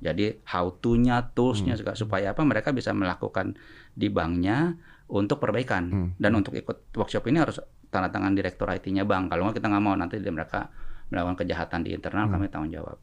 [0.00, 3.52] Jadi how to-nya, tools-nya juga supaya apa mereka bisa melakukan
[3.92, 4.80] di banknya
[5.12, 7.60] untuk perbaikan dan untuk ikut workshop ini harus
[7.92, 9.28] tanda tangan direktur IT-nya bank.
[9.28, 10.72] Kalau nggak kita nggak mau nanti mereka
[11.12, 12.96] melakukan kejahatan di internal kami tanggung jawab.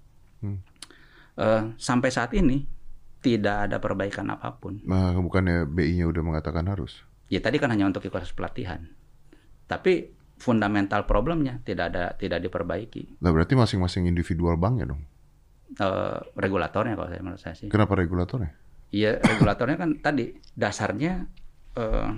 [1.39, 2.65] Eh, sampai saat ini
[3.21, 4.81] tidak ada perbaikan apa pun.
[4.83, 7.05] Nah, bukannya BI-nya udah mengatakan harus.
[7.29, 8.89] Ya tadi kan hanya untuk ikut pelatihan.
[9.69, 13.21] Tapi fundamental problemnya tidak ada tidak diperbaiki.
[13.21, 15.05] Nah, berarti masing-masing individual bank ya dong.
[15.77, 17.69] Eh, regulatornya kalau saya menurut saya sih.
[17.69, 18.51] Kenapa regulatornya?
[18.89, 21.29] Iya regulatornya kan tadi dasarnya
[21.79, 22.09] eh,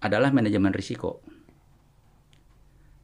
[0.00, 1.20] adalah manajemen risiko.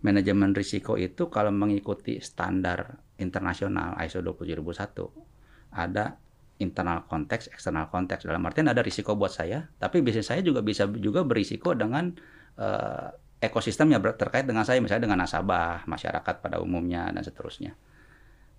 [0.00, 6.16] Manajemen risiko itu kalau mengikuti standar internasional ISO 27001 ada
[6.56, 8.24] internal konteks, eksternal konteks.
[8.24, 12.16] Dalam artian ada risiko buat saya, tapi bisnis saya juga bisa juga berisiko dengan
[12.56, 13.08] eh,
[13.44, 17.76] ekosistem yang terkait dengan saya, misalnya dengan nasabah, masyarakat pada umumnya dan seterusnya.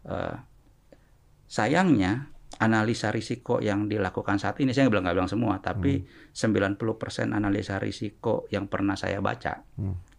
[0.06, 0.36] Eh,
[1.50, 7.78] sayangnya analisa risiko yang dilakukan saat ini saya bilang nggak bilang semua tapi 90% analisa
[7.78, 9.62] risiko yang pernah saya baca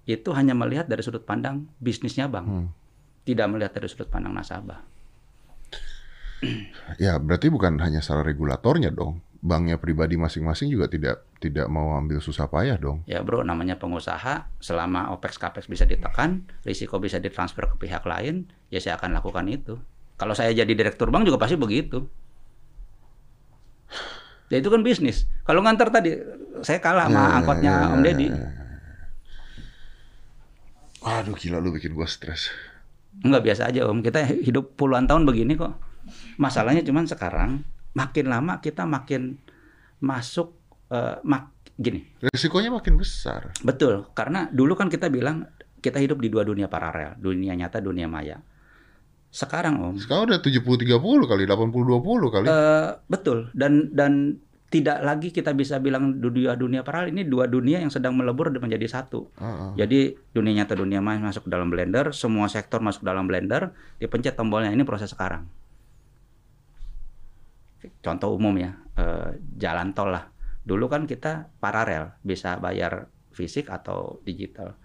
[0.09, 2.73] itu hanya melihat dari sudut pandang bisnisnya bank
[3.29, 4.81] tidak melihat dari sudut pandang nasabah.
[7.03, 9.27] Ya, berarti bukan hanya salah regulatornya dong.
[9.43, 13.03] Banknya pribadi masing-masing juga tidak tidak mau ambil susah payah dong.
[13.11, 18.51] ya bro namanya pengusaha selama opex capex bisa ditekan risiko bisa ditransfer ke pihak lain
[18.71, 19.83] ya saya akan lakukan itu.
[20.15, 22.07] Kalau saya jadi direktur bank juga pasti begitu
[24.53, 26.17] ya itu kan bisnis kalau ngantar tadi
[26.65, 28.29] saya kalah sama angkotnya Om Deddy
[30.99, 32.51] Waduh, gila lu bikin gua stres.
[33.23, 35.79] Enggak biasa aja om, kita hidup puluhan tahun begini kok.
[36.39, 37.63] Masalahnya cuman sekarang
[37.95, 39.39] makin lama kita makin
[40.03, 40.55] masuk
[40.91, 42.03] eh, mak gini.
[42.23, 43.55] Resikonya makin besar.
[43.63, 45.47] Betul, karena dulu kan kita bilang
[45.79, 48.39] kita hidup di dua dunia paralel, dunia nyata, dunia maya.
[49.29, 52.47] Sekarang om, Sekarang udah 70-30 kali, 80-20 kali.
[52.49, 57.81] eh, betul dan dan tidak lagi kita bisa bilang dunia dunia paralel ini dua dunia
[57.81, 59.33] yang sedang melebur dan menjadi satu.
[59.41, 59.73] Ah, ah.
[59.77, 63.73] Jadi dunia nyata dunia maya masuk ke dalam blender, semua sektor masuk ke dalam blender,
[63.97, 65.49] dipencet tombolnya ini proses sekarang.
[68.05, 70.29] Contoh umum ya, eh, jalan tol lah.
[70.69, 74.77] Dulu kan kita paralel, bisa bayar fisik atau digital.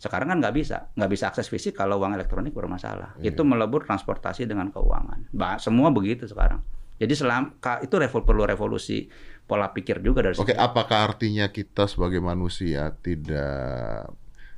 [0.00, 3.20] Sekarang kan nggak bisa, nggak bisa akses fisik kalau uang elektronik bermasalah.
[3.20, 5.28] Itu melebur transportasi dengan keuangan.
[5.28, 6.64] Ba- Semua begitu sekarang.
[6.96, 9.08] Jadi selam, itu revol, perlu revolusi
[9.44, 14.08] pola pikir juga dari Oke, segi- apakah artinya kita sebagai manusia tidak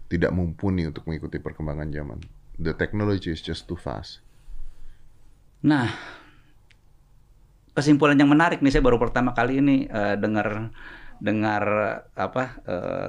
[0.06, 2.18] tidak mumpuni untuk mengikuti perkembangan zaman.
[2.62, 4.22] The technology is just too fast.
[5.62, 5.90] Nah,
[7.72, 10.70] kesimpulan yang menarik nih saya baru pertama kali ini uh, dengar
[11.22, 11.62] dengar
[12.12, 13.08] apa uh,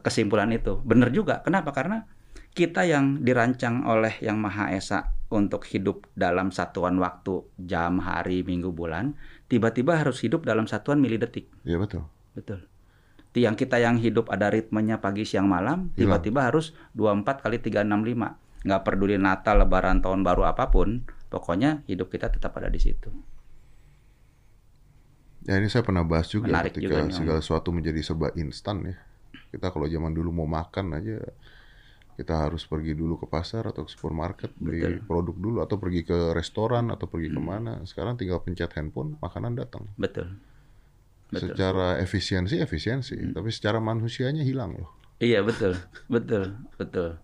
[0.00, 0.80] kesimpulan itu.
[0.80, 1.44] Benar juga.
[1.44, 1.70] Kenapa?
[1.76, 2.08] Karena
[2.54, 8.70] kita yang dirancang oleh Yang Maha Esa untuk hidup dalam satuan waktu jam, hari, minggu,
[8.70, 9.18] bulan,
[9.50, 11.50] tiba-tiba harus hidup dalam satuan milidetik.
[11.66, 12.06] Iya betul.
[12.32, 12.64] Betul
[13.34, 18.80] tiang kita yang hidup ada ritmenya pagi siang malam tiba-tiba harus 24 kali 365 nggak
[18.86, 21.02] peduli Natal Lebaran tahun baru apa pun
[21.34, 23.10] pokoknya hidup kita tetap ada di situ
[25.50, 28.96] ya ini saya pernah bahas juga Menarik ketika juga segala sesuatu menjadi serba instan ya
[29.54, 31.22] kita kalau zaman dulu mau makan aja
[32.14, 35.06] kita harus pergi dulu ke pasar atau ke supermarket beli Betul.
[35.06, 37.82] produk dulu atau pergi ke restoran atau pergi ke mana.
[37.82, 39.90] Sekarang tinggal pencet handphone makanan datang.
[39.98, 40.38] Betul.
[41.34, 41.50] Betul.
[41.50, 43.18] secara efisiensi efisiensi.
[43.34, 44.94] Tapi secara manusianya hilang loh.
[45.18, 45.74] Iya betul.
[46.06, 46.54] Betul.
[46.78, 47.18] Betul.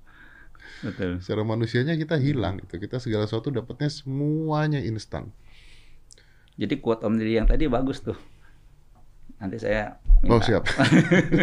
[0.83, 1.23] Betul.
[1.23, 2.83] Secara manusianya kita hilang gitu.
[2.83, 5.31] Kita segala sesuatu dapatnya semuanya instan.
[6.59, 8.19] Jadi quote Om Didi yang tadi bagus tuh
[9.41, 10.37] nanti saya minta.
[10.37, 10.69] oh siap.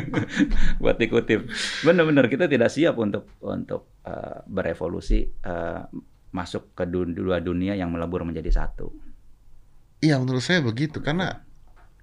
[0.81, 1.49] Buat dikutip.
[1.81, 5.81] Benar-benar kita tidak siap untuk untuk uh, berevolusi uh,
[6.29, 8.93] masuk ke dun dua dunia yang melebur menjadi satu.
[10.05, 11.01] Iya menurut saya begitu.
[11.01, 11.41] Karena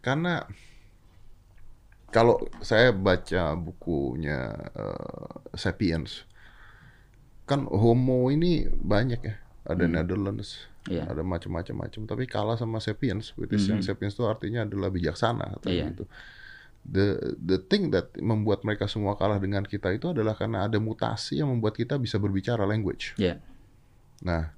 [0.02, 0.50] karena
[2.10, 6.26] kalau saya baca bukunya uh, Sapiens
[7.46, 9.36] kan Homo ini banyak ya.
[9.64, 11.08] Ada Netherlands Iya.
[11.08, 12.04] ada macam-macam macam.
[12.04, 15.90] Tapi kalah sama Sapiens which is yang Sapiens itu artinya adalah bijaksana atau Iya.
[15.92, 16.04] gitu.
[16.84, 21.40] The the thing that membuat mereka semua kalah dengan kita itu adalah karena ada mutasi
[21.40, 23.16] yang membuat kita bisa berbicara language.
[23.16, 23.40] Ya
[24.20, 24.52] nah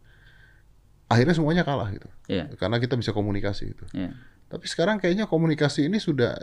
[1.06, 2.10] akhirnya semuanya kalah gitu.
[2.26, 4.10] Ya karena kita bisa komunikasi itu ya
[4.46, 6.38] tapi sekarang kayaknya komunikasi ini sudah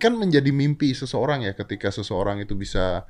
[0.00, 3.04] kan menjadi mimpi seseorang ya ketika seseorang itu bisa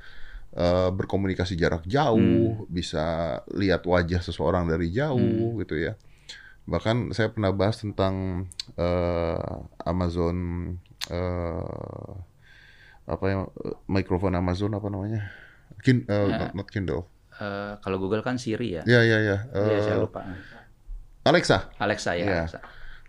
[0.55, 5.97] eh, berkomunikasi jarak jauh, bisa lihat wajah seseorang dari jauh gitu ya.
[6.67, 10.37] Bahkan saya pernah bahas tentang eh, Amazon
[11.09, 12.13] eh,
[13.07, 13.47] apa ya
[13.87, 15.31] mikrofon Amazon apa namanya?
[15.83, 17.07] Kin, eh, not, not Kindle.
[17.37, 19.37] Eh, kalau Google kan Siri ya Ya ya ya.
[19.53, 20.27] Iya, eh, saya lupa
[21.23, 21.71] Alexa.
[21.79, 22.39] Alexa ya Iya.
[22.47, 22.61] Alexa.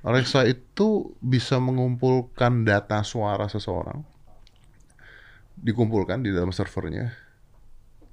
[0.05, 4.05] Alexa itu bisa mengumpulkan data suara seseorang,
[5.57, 7.11] dikumpulkan di dalam servernya,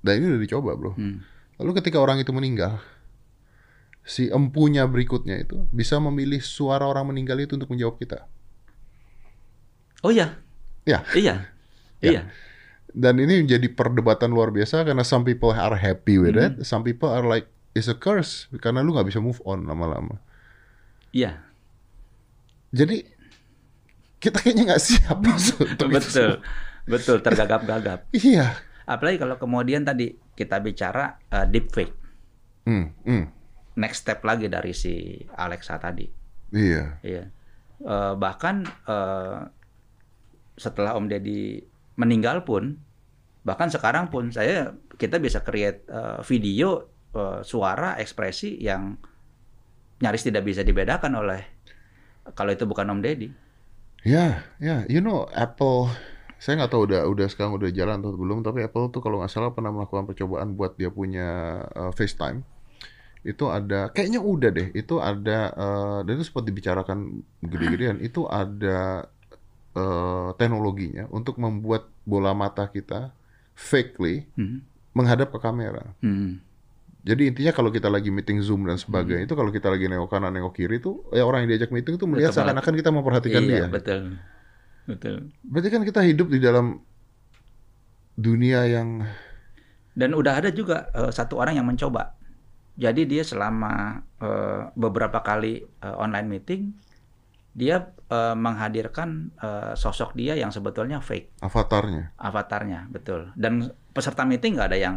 [0.05, 0.93] dan ini udah dicoba bro.
[0.93, 1.25] Hmm.
[1.57, 2.77] Lalu ketika orang itu meninggal,
[4.03, 8.29] si empunya berikutnya itu bisa memilih suara orang meninggal itu untuk menjawab kita.
[10.05, 10.37] oh iya
[10.85, 11.49] Ya, iya
[11.99, 12.11] Ya.
[12.13, 12.23] iya
[12.93, 17.09] dan ini menjadi perdebatan luar biasa karena some people are happy with it, some people
[17.09, 20.21] are like it's a curse karena lu nggak bisa move on lama-lama.
[21.11, 21.41] iya
[22.71, 23.03] Jadi
[24.21, 26.31] kita kayaknya nggak siap untuk itu betul
[26.85, 28.53] betul tergagap-gagap Iya.
[28.85, 32.07] Apalagi kalau kemudian tadi kita bicara eh, deepfake
[32.65, 33.25] Hmm, hmm.
[33.77, 36.25] next step lagi dari si Alexa tadi
[36.55, 36.85] Iya.
[37.03, 37.25] Iya.
[37.83, 39.39] Eh, bahkan eh,
[40.55, 41.59] setelah Om Deddy
[41.99, 42.79] meninggal pun,
[43.43, 48.95] bahkan sekarang pun saya kita bisa create eh, video, eh, suara, ekspresi yang
[49.99, 51.43] nyaris tidak bisa dibedakan oleh
[52.39, 53.29] kalau itu bukan Om Deddy.
[54.05, 55.91] Ya, ya, you know Apple,
[56.37, 59.29] saya nggak tahu udah udah sekarang udah jalan atau belum, tapi Apple tuh kalau nggak
[59.29, 61.27] salah pernah melakukan percobaan buat dia punya
[61.69, 62.45] uh, FaceTime.
[63.25, 66.99] Itu ada, kayaknya udah deh, itu ada uh, dan itu sempat dibicarakan
[67.41, 67.97] gede-gedean.
[67.99, 69.09] Itu ada
[69.73, 73.17] uh, teknologinya untuk membuat bola mata kita
[73.53, 74.61] fakely Hmm.
[74.93, 75.97] menghadap ke kamera.
[75.99, 76.39] Hmm.
[77.01, 80.33] Jadi intinya kalau kita lagi meeting Zoom dan sebagainya itu kalau kita lagi nengok kanan
[80.33, 83.67] nengok kiri itu ya orang yang diajak meeting itu melihat seakan-akan kita memperhatikan Iya, dia.
[83.69, 84.17] betul.
[84.85, 85.33] Betul.
[85.45, 86.77] Berarti kan kita hidup di dalam
[88.15, 89.03] dunia yang
[89.95, 92.19] Dan udah ada juga eh, satu orang yang mencoba.
[92.75, 96.75] Jadi dia selama eh, beberapa kali eh, online meeting,
[97.55, 102.11] dia eh, menghadirkan eh, sosok dia yang sebetulnya fake, avatarnya.
[102.19, 103.31] avatarnya, betul.
[103.39, 104.97] Dan peserta meeting nggak ada yang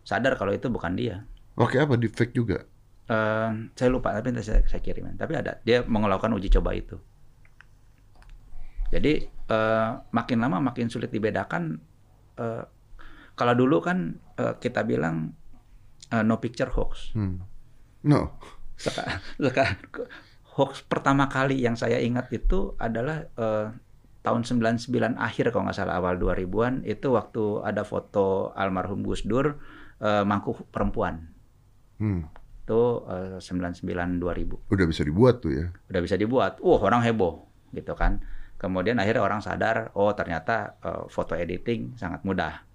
[0.00, 1.28] sadar kalau itu bukan dia.
[1.60, 2.64] Oke apa deepfake juga?
[3.10, 5.20] Eh, saya lupa, tapi nanti saya, saya kirimin.
[5.20, 6.96] Tapi ada, dia melakukan uji coba itu.
[8.90, 11.78] Jadi eh, makin lama makin sulit dibedakan.
[12.36, 12.64] Eh,
[13.34, 13.98] kalau dulu kan
[14.36, 15.32] eh, kita bilang
[16.10, 17.14] eh, no picture hoax.
[17.14, 17.42] Hmm.
[18.04, 18.34] No.
[18.74, 19.78] Seka- seka-
[20.56, 23.66] hoax pertama kali yang saya ingat itu adalah eh,
[24.20, 29.56] tahun 99 akhir kalau nggak salah awal 2000-an itu waktu ada foto almarhum Gus Dur
[30.02, 31.30] eh, mangku perempuan.
[31.96, 32.26] Hmm.
[32.66, 34.72] Itu eh, 99 2000.
[34.74, 35.66] Udah bisa dibuat tuh ya.
[35.88, 36.58] Udah bisa dibuat.
[36.60, 38.18] Wah, orang heboh gitu kan.
[38.60, 42.68] Kemudian akhirnya orang sadar, oh ternyata eh, foto editing sangat mudah.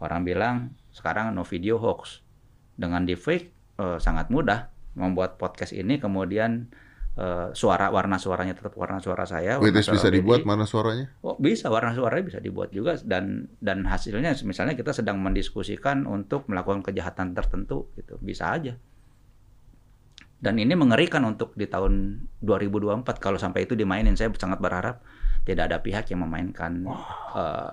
[0.00, 2.24] Orang bilang sekarang no video hoax.
[2.72, 6.72] Dengan deepfake eh, sangat mudah membuat podcast ini kemudian
[7.20, 9.60] eh, suara warna suaranya tetap warna suara saya.
[9.60, 11.12] Wait, warna terus suara bisa dibuat mana suaranya?
[11.20, 16.48] Oh, bisa warna suaranya bisa dibuat juga dan dan hasilnya misalnya kita sedang mendiskusikan untuk
[16.48, 18.80] melakukan kejahatan tertentu gitu bisa aja.
[20.40, 25.04] Dan ini mengerikan untuk di tahun 2024 kalau sampai itu dimainin saya sangat berharap
[25.46, 26.82] tidak ada pihak yang memainkan
[27.38, 27.72] eh,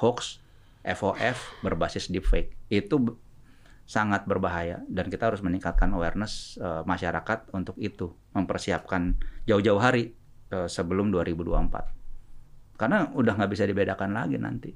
[0.00, 0.40] hoax
[0.80, 2.56] FOF berbasis deepfake.
[2.72, 3.20] Itu
[3.84, 10.16] sangat berbahaya dan kita harus meningkatkan awareness eh, masyarakat untuk itu, mempersiapkan jauh-jauh hari
[10.48, 12.00] eh, sebelum 2024
[12.80, 14.72] karena udah nggak bisa dibedakan lagi nanti.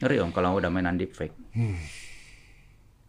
[0.00, 1.34] Ngeri om kalau udah mainan deepfake.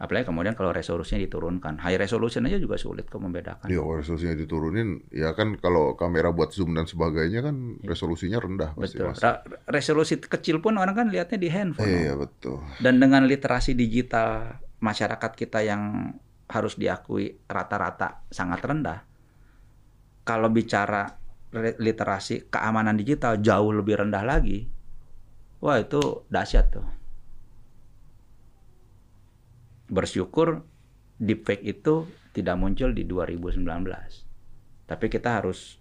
[0.02, 1.78] Apalagi kemudian kalau resolusinya diturunkan.
[1.78, 3.70] High resolution aja juga sulit kok membedakan.
[3.70, 8.98] Iya, resolusinya diturunin, ya kan kalau kamera buat zoom dan sebagainya kan resolusinya rendah pasti
[8.98, 9.14] Betul.
[9.14, 9.22] mas.
[9.70, 11.86] Resolusi kecil pun orang kan lihatnya di handphone.
[11.86, 12.66] Iya betul.
[12.82, 16.18] Dan dengan literasi digital masyarakat kita yang
[16.50, 19.06] harus diakui rata-rata sangat rendah.
[20.26, 21.06] Kalau bicara
[21.78, 24.66] literasi keamanan digital jauh lebih rendah lagi.
[25.62, 27.01] Wah, itu dahsyat tuh.
[29.92, 30.64] Bersyukur
[31.20, 33.68] deepfake itu tidak muncul di 2019.
[34.88, 35.78] Tapi kita harus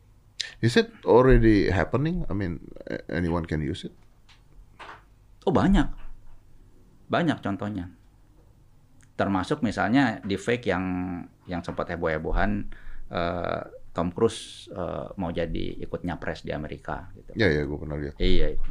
[0.65, 2.25] Is it already happening?
[2.29, 2.65] I mean,
[3.13, 3.95] anyone can use it?
[5.45, 5.89] Oh banyak,
[7.09, 7.93] banyak contohnya.
[9.17, 10.85] Termasuk misalnya di fake yang
[11.45, 12.73] yang sempat heboh-hebohan
[13.13, 17.09] eh, Tom Cruise eh, mau jadi ikut nyapres di Amerika.
[17.13, 17.37] Gitu.
[17.37, 18.17] Ya ya, gue pernah lihat.
[18.17, 18.71] Iya itu.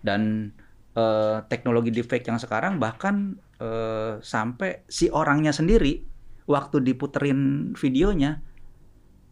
[0.00, 0.52] Dan
[0.96, 6.02] eh, teknologi deepfake yang sekarang bahkan eh, sampai si orangnya sendiri
[6.48, 8.40] waktu diputerin videonya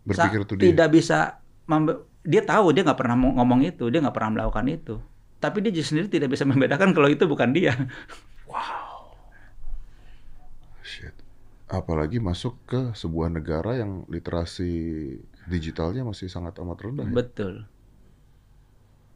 [0.04, 0.68] Berpikir tuh dia.
[0.68, 1.40] tidak bisa
[2.24, 4.96] dia tahu dia nggak pernah ngomong itu, dia nggak pernah melakukan itu.
[5.40, 7.72] Tapi dia sendiri tidak bisa membedakan kalau itu bukan dia.
[10.84, 11.16] Shit.
[11.68, 14.72] Apalagi masuk ke sebuah negara yang literasi
[15.48, 17.08] digitalnya masih sangat amat rendah.
[17.08, 17.12] Ya?
[17.12, 17.54] Betul.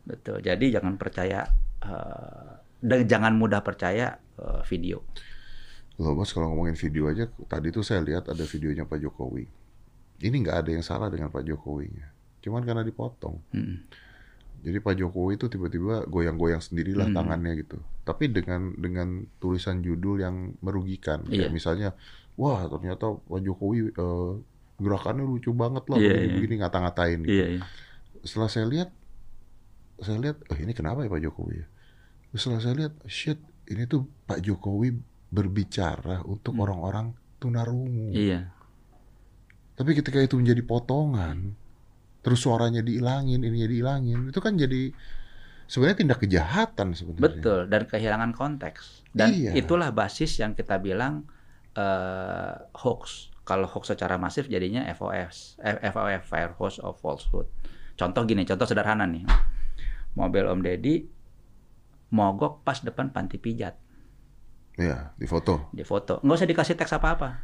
[0.09, 0.41] Betul.
[0.41, 1.45] Jadi jangan percaya
[1.81, 5.03] eh, dan jangan mudah percaya eh, video.
[5.99, 9.45] Loh bos, kalau ngomongin video aja, tadi tuh saya lihat ada videonya Pak Jokowi.
[10.19, 12.07] Ini nggak ada yang salah dengan Pak Jokowinya.
[12.39, 13.39] Cuman karena dipotong.
[13.51, 13.77] Mm.
[14.59, 17.15] Jadi Pak Jokowi itu tiba-tiba goyang-goyang sendirilah Hmm.
[17.15, 17.79] tangannya gitu.
[18.03, 19.09] Tapi dengan dengan
[19.39, 21.23] tulisan judul yang merugikan.
[21.23, 21.55] Kayak Iya.
[21.55, 21.89] misalnya,
[22.35, 24.33] wah ternyata Pak Jokowi eh,
[24.79, 27.35] gerakannya lucu banget lah, Iya, begini-begini ngata-ngatain gitu.
[27.35, 27.63] Iya, iya.
[28.23, 28.91] Setelah saya lihat,
[29.99, 31.67] saya lihat, oh ini kenapa ya Pak Jokowi ya?
[32.31, 34.95] Setelah saya lihat, shit, ini tuh Pak Jokowi
[35.29, 36.65] berbicara untuk Hmm.
[36.65, 38.13] orang-orang tunarungu.
[38.13, 38.49] Iya.
[39.75, 41.55] Tapi ketika itu menjadi potongan,
[42.21, 44.91] terus suaranya dihilangin, ininya dihilangin, itu kan jadi
[45.65, 47.23] sebenarnya tindak kejahatan sebenarnya.
[47.23, 49.07] Betul, dan kehilangan konteks.
[49.15, 49.53] Dan Iya.
[49.55, 51.27] itulah basis yang kita bilang
[51.79, 53.31] eh, hoax.
[53.47, 57.47] Kalau hoax secara masif jadinya FOF, F- FOF, Fire Hose of Falsehood.
[57.95, 59.23] Contoh gini, contoh sederhana nih.
[60.19, 61.07] Mobil Om Deddy
[62.09, 63.79] mogok pas depan panti pijat
[64.75, 65.67] Iya, di foto.
[65.71, 66.23] di foto.
[66.23, 67.43] Nggak usah dikasih teks apa-apa.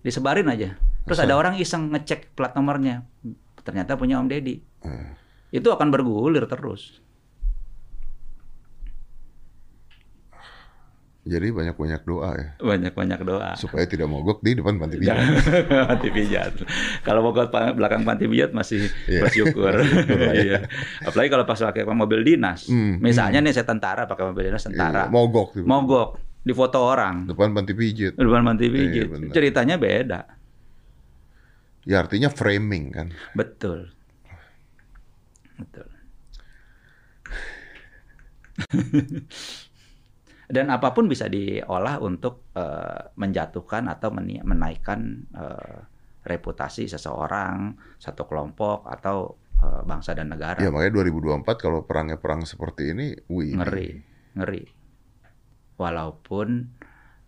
[0.00, 0.80] Disebarin aja.
[1.04, 1.28] Terus Asal.
[1.28, 3.04] ada orang iseng ngecek plat nomornya.
[3.60, 4.56] Ternyata punya Om Deddy.
[4.80, 5.12] Eh,
[5.52, 7.04] Itu akan bergulir terus.
[11.20, 13.52] Jadi banyak-banyak doa ya, Banyak-banyak doa.
[13.54, 15.20] supaya tidak mogok di depan panti pijat.
[15.86, 16.52] Panti pijat.
[17.00, 19.20] Kalau pa- belakang panti pijat masih Iya.
[19.22, 19.84] bersyukur.
[20.08, 20.32] Ya.
[20.32, 20.58] Iya.
[21.02, 22.66] Apalagi kalau pas pakai mobil dinas.
[22.66, 25.04] Hmm, Misalnya nih saya tentara pakai mobil dinas tentara.
[25.04, 25.48] Iya, mogok.
[25.52, 26.08] di Mogok
[26.40, 28.12] di foto orang Depan panti pijit.
[28.12, 29.06] di depan panti Iya, pijat.
[29.06, 29.30] benar.
[29.30, 30.20] Ceritanya beda.
[31.82, 33.08] Ya artinya framing kan.
[33.34, 33.92] Betul.
[35.54, 35.88] Betul.
[40.50, 45.78] Dan apa pun bisa diolah untuk eh, menjatuhkan atau meni- menaikkan eh,
[46.20, 50.58] reputasi seseorang, satu kelompok atau eh, bangsa dan negara.
[50.58, 53.54] Ya makanya 2024 kalau perangnya perang seperti ini, wih.
[53.54, 53.90] ngeri,
[54.34, 54.62] ngeri.
[55.78, 56.48] Walaupun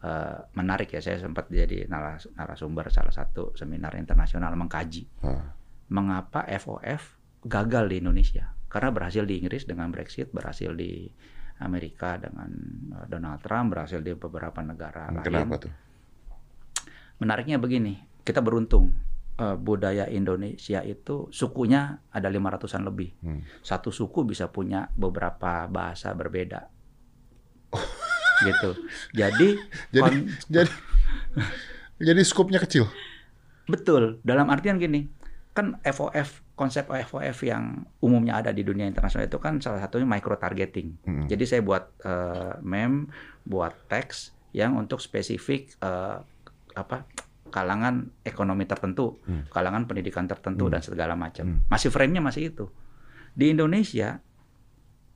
[0.02, 5.54] eh, menarik ya, saya sempat jadi naras- narasumber salah satu seminar internasional mengkaji Ah,
[5.88, 7.16] mengapa FOF
[7.46, 8.52] gagal di Indonesia.
[8.66, 11.06] Karena berhasil di Inggris dengan Brexit, berhasil di
[11.62, 12.50] Amerika dengan
[12.98, 15.24] eh, Donald Trump, berhasil di beberapa negara lain.
[15.24, 15.72] Kenapa tuh?
[17.22, 18.90] Menariknya begini, kita beruntung.
[19.32, 23.16] Eh, budaya Indonesia itu sukunya ada 500-an lebih.
[23.24, 23.40] Hmm.
[23.64, 26.68] Satu suku bisa punya beberapa bahasa berbeda.
[28.46, 28.70] gitu.
[29.16, 29.56] Jadi,
[29.94, 30.70] Jadi kon- jadi
[32.02, 32.90] jadi skupnya kecil.
[33.64, 34.20] betul.
[34.20, 35.08] Dalam artian gini,
[35.56, 40.38] kan FOF konsep OFOF yang umumnya ada di dunia internasional itu kan salah satunya micro
[40.38, 40.94] targeting.
[41.02, 41.26] Hmm.
[41.26, 43.10] Jadi saya buat eh, meme,
[43.42, 46.22] buat teks yang untuk spesifik eh,
[46.78, 47.02] apa
[47.50, 49.44] kalangan ekonomi tertentu, Hmm.
[49.50, 50.78] kalangan pendidikan tertentu Hmm.
[50.78, 51.44] dan segala macam.
[51.50, 51.58] Hmm.
[51.66, 52.70] Masih frame-nya masih itu.
[53.34, 54.22] Di Indonesia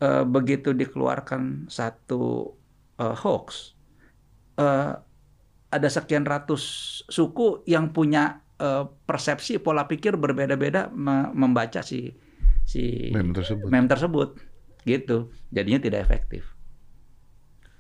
[0.03, 2.53] eh, begitu dikeluarkan satu
[2.99, 3.73] eh, hoax,
[4.59, 4.93] eh,
[5.67, 6.63] ada sekian ratus
[7.07, 12.13] suku yang punya eh, persepsi pola pikir berbeda-beda me- membaca si
[12.63, 13.69] si Meme tersebut.
[13.69, 14.29] meme tersebut
[14.83, 15.17] gitu
[15.49, 16.43] jadinya tidak efektif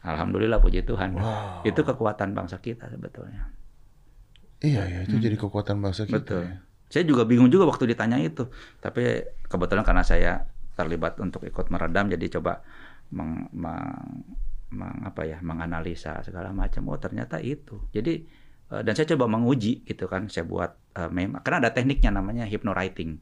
[0.02, 1.62] alhamdulillah puji Tuhan Wow.
[1.62, 3.50] itu kekuatan bangsa kita sebetulnya
[4.56, 6.12] Iya ya, itu jadi kekuatan bangsa kita.
[6.12, 6.18] Hmm.
[6.18, 6.56] betul ya.
[6.86, 8.46] saya juga bingung juga waktu ditanya itu
[8.78, 9.02] tapi
[9.44, 12.62] kebetulan karena saya terlibat untuk ikut meredam jadi coba
[13.10, 14.22] meng, meng-
[14.68, 18.22] meng- apa ya menganalisa segala macam oh ternyata itu jadi
[18.68, 23.18] dan saya coba menguji gitu kan saya buat eh, meme karena ada tekniknya namanya hypnowriting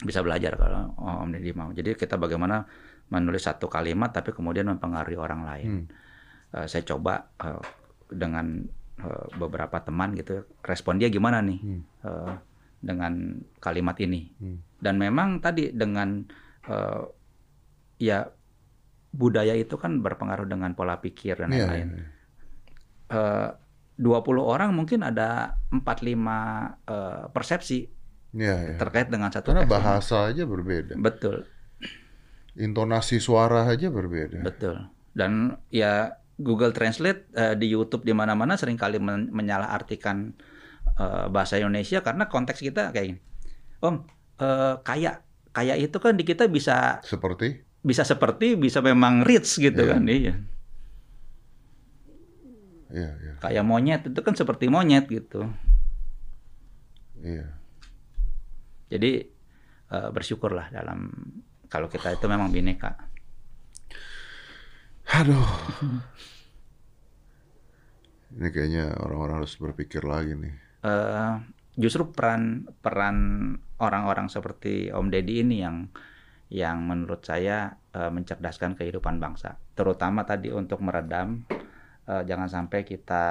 [0.00, 2.64] bisa belajar kalau oh, Om Deddy mau jadi kita bagaimana
[3.08, 5.86] menulis satu kalimat tapi kemudian mempengaruhi orang lain Hmm.
[6.50, 7.60] Eh, saya coba eh,
[8.08, 8.64] dengan
[8.98, 11.82] eh, beberapa teman gitu respon dia gimana nih Hmm.
[12.00, 12.34] eh,
[12.80, 13.12] dengan
[13.58, 14.58] kalimat ini Hmm.
[14.78, 16.24] dan memang tadi dengan
[16.64, 17.02] eh,
[18.00, 18.24] ya
[19.10, 21.88] budaya itu kan berpengaruh dengan pola pikir dan Iya, lain-lain.
[21.92, 22.06] iya.
[23.10, 23.48] Eh,
[24.00, 25.84] 20 orang mungkin ada 4-5
[26.88, 27.80] eh, persepsi
[28.30, 28.76] Iya, iya.
[28.78, 29.74] terkait dengan satu Karena teks ini.
[29.76, 30.94] bahasa aja berbeda.
[30.96, 31.44] Betul,
[32.54, 34.42] Intonasi suara aja berbeda.
[34.42, 34.86] betul.
[35.10, 40.34] Dan ya Google Translate eh, di YouTube di mana-mana sering kali men menyalahartikan
[40.94, 43.20] eh, bahasa Indonesia karena konteks kita kayak gini.
[43.82, 43.96] Om,
[44.38, 49.82] eh, kaya kaya itu kan di kita bisa Seperti bisa seperti bisa memang rich gitu
[49.82, 49.90] Iya.
[49.90, 50.34] kan iya.
[52.90, 53.32] Iya, iya.
[53.38, 55.46] Kayak monyet itu kan seperti monyet gitu.
[57.22, 57.46] Iya.
[58.90, 59.12] Jadi
[59.90, 61.10] eh, bersyukurlah dalam
[61.70, 62.98] kalau kita itu memang bineka.
[65.10, 65.50] Aduh.
[68.30, 70.54] Ini kayaknya orang-orang harus berpikir lagi nih.
[70.80, 71.34] eh
[71.76, 73.16] justru peran peran
[73.76, 75.92] orang-orang seperti Om Deddy ini yang
[76.50, 81.46] yang menurut saya eh, mencerdaskan kehidupan bangsa, terutama tadi untuk meredam
[82.10, 83.24] eh, jangan sampai kita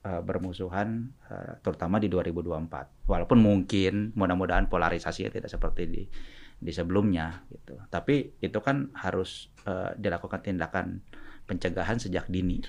[0.00, 3.04] eh, bermusuhan, eh, terutama di 2024.
[3.04, 6.02] Walaupun mungkin mudah-mudahan polarisasinya tidak seperti di
[6.64, 7.76] di sebelumnya, gitu.
[7.92, 11.04] Tapi itu kan harus eh, dilakukan tindakan
[11.44, 12.64] pencegahan sejak dini.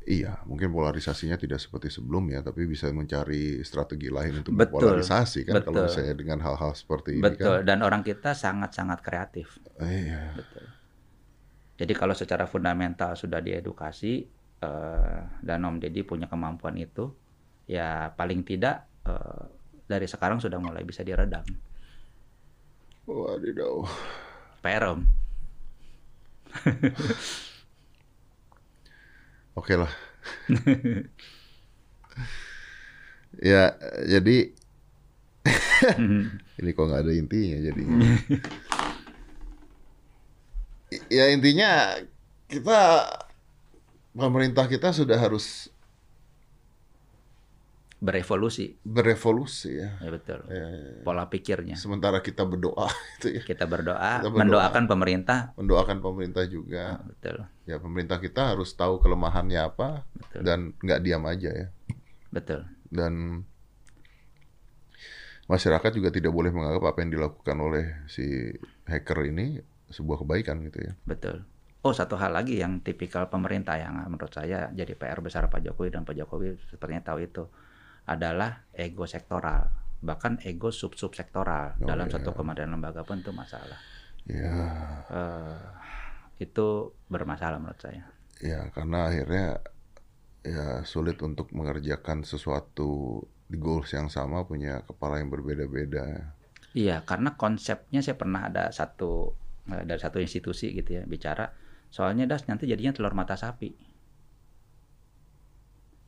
[0.00, 5.60] Iya, mungkin polarisasinya tidak seperti sebelumnya, tapi bisa mencari strategi lain untuk Betul, polarisasi kan
[5.60, 5.86] kalau betul.
[5.92, 7.60] misalnya dengan hal-hal seperti ini Betul.
[7.60, 7.68] kan.
[7.68, 9.60] Dan orang kita sangat-sangat kreatif.
[9.76, 10.40] Iya.
[10.40, 10.64] Betul.
[11.84, 14.24] Jadi kalau secara fundamental sudah diedukasi
[14.60, 17.16] eh, dan Om Deddy punya kemampuan itu,
[17.66, 19.44] ya paling tidak eh,
[19.88, 21.42] dari sekarang sudah mulai bisa diredam.
[23.08, 23.82] Wadidaw.
[24.62, 25.00] PR Om.
[29.58, 29.90] Oke lah.
[33.50, 33.74] ya,
[34.06, 34.38] jadi
[36.60, 37.98] ini kok nggak ada intinya jadinya.
[40.90, 41.96] I- ya intinya
[42.50, 42.80] kita
[44.12, 45.70] pemerintah kita sudah harus
[48.00, 50.00] Berevolusi, berevolusi ya.
[50.00, 50.40] ya betul.
[50.48, 51.04] Ya, ya.
[51.04, 51.76] Pola pikirnya.
[51.76, 52.88] Sementara kita berdoa
[53.20, 54.40] itu ya, Kita berdoa, Kita berdoa.
[54.40, 55.52] mendoakan pemerintah.
[55.60, 56.96] mendoakan pemerintah juga.
[57.04, 61.68] Betul, Ya pemerintah kita harus tahu kelemahannya apa betul, dan nggak diam aja ya.
[62.32, 62.64] betul.
[62.88, 63.44] dan
[65.44, 68.48] masyarakat juga tidak boleh menganggap apa yang dilakukan oleh si
[68.88, 69.60] hacker ini
[69.92, 70.92] sebuah kebaikan gitu ya.
[71.04, 71.44] Betul.
[71.80, 75.88] Oh, satu hal lagi yang tipikal pemerintah yang menurut saya jadi PR besar Pak Jokowi
[75.88, 77.48] dan Pak Jokowi sepertinya tahu itu
[78.04, 79.72] adalah ego sektoral,
[80.04, 82.20] bahkan ego sub-sub sektoral Oh, dalam iya.
[82.20, 83.80] satu kementerian lembaga pun itu masalah.
[84.28, 84.52] Ya,
[85.08, 85.58] Eh,
[86.38, 88.04] itu bermasalah menurut saya.
[88.40, 89.60] ya karena akhirnya
[90.40, 96.36] ya sulit untuk mengerjakan sesuatu di goals yang sama punya kepala yang berbeda-beda.
[96.72, 99.32] Iya, karena konsepnya saya pernah ada satu
[99.68, 101.48] eh, dari satu institusi gitu ya bicara
[101.90, 103.74] soalnya das nanti jadinya telur mata sapi.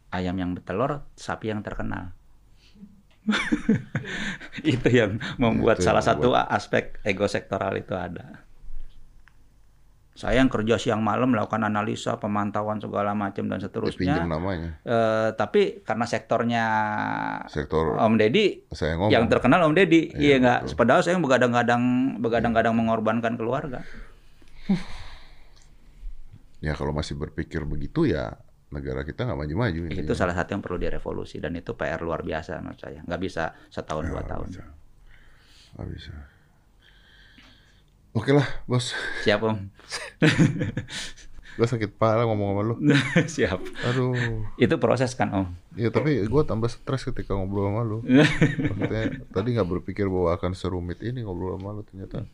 [0.08, 2.12] Ayam yang bertelur, sapi yang terkenal.
[4.66, 8.44] itu yang membuat Itu yang salah satu membuat- aspek ego sektoral itu ada.
[10.12, 14.20] Saya yang kerja siang malam melakukan analisa, pemantauan segala macam dan seterusnya.
[14.28, 14.76] namanya.
[14.84, 16.64] Eh, tapi karena sektornya
[17.48, 19.08] Sektor Om Deddy saya ngomong.
[19.08, 20.12] yang terkenal Om Deddy.
[20.12, 20.58] Iya, Iya nggak?
[20.76, 21.82] Padahal saya begadang-gadang
[22.20, 23.80] begadang-gadang mengorbankan keluarga.
[26.62, 28.38] Ya kalau masih berpikir begitu ya
[28.70, 29.80] negara kita nggak maju-maju.
[29.92, 33.02] Itu salah satu yang perlu direvolusi dan itu PR luar biasa menurut saya.
[33.02, 34.46] Nggak bisa setahun dua Ya, tahun.
[34.48, 34.66] betul.
[35.76, 36.12] Nggak bisa.
[38.12, 38.92] Oke lah, bos.
[39.24, 39.56] Siap Om.
[41.52, 42.74] Gue sakit parah ngomong sama lu.
[43.36, 43.60] Siap.
[43.92, 44.16] Aduh.
[44.56, 45.46] Itu proses kan Om.
[45.76, 47.98] Ya tapi gue tambah stres ketika ngobrol sama lu.
[48.72, 52.24] Maksudnya tadi nggak berpikir bahwa akan serumit ini ngobrol sama lu ternyata.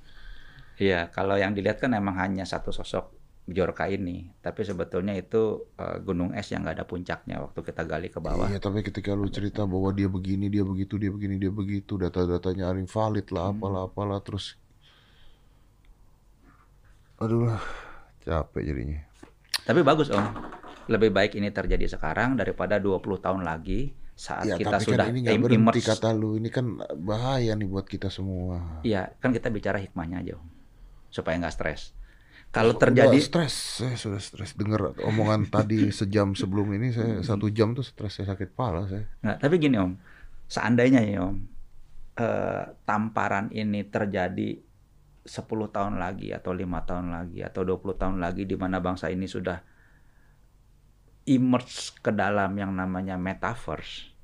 [0.79, 3.11] Iya, kalau yang dilihat kan emang hanya satu sosok
[3.49, 5.43] Bjorka ini, tapi sebetulnya itu
[5.81, 8.49] eh, gunung es yang nggak ada puncaknya waktu kita gali ke bawah.
[8.51, 12.65] Iya tapi ketika lu cerita bahwa dia begini, dia begitu, dia begini, dia begitu, data-datanya
[12.85, 14.47] invalid lah, apalah, apalah, terus,
[17.23, 17.63] aduh lah,
[18.25, 19.01] capek jadinya.
[19.69, 20.27] Tapi bagus Om,
[20.89, 25.15] lebih baik ini terjadi sekarang daripada 20 tahun lagi saat Ya kita tapi sudah kan
[25.15, 25.89] ini im- berhenti immerse.
[26.01, 26.67] kata lu, ini kan
[27.09, 28.57] bahaya nih buat kita semua.
[28.83, 30.49] Iya, kan kita bicara hikmahnya aja Om,
[31.13, 31.81] supaya nggak stres.
[32.49, 34.57] Kalau Udah terjadi stres, saya sudah stres.
[34.57, 39.05] Dengar omongan tadi sejam sebelum ini saya satu jam tuh stres saya sakit pala saya.
[39.21, 39.93] Nggak, tapi gini Om,
[40.49, 41.37] seandainya ya Om,
[42.17, 44.65] eh, tamparan ini terjadi
[45.29, 49.29] 10 tahun lagi atau lima tahun lagi atau 20 tahun lagi di mana bangsa ini
[49.29, 49.61] sudah
[51.29, 54.17] immerse ke dalam yang namanya metaverse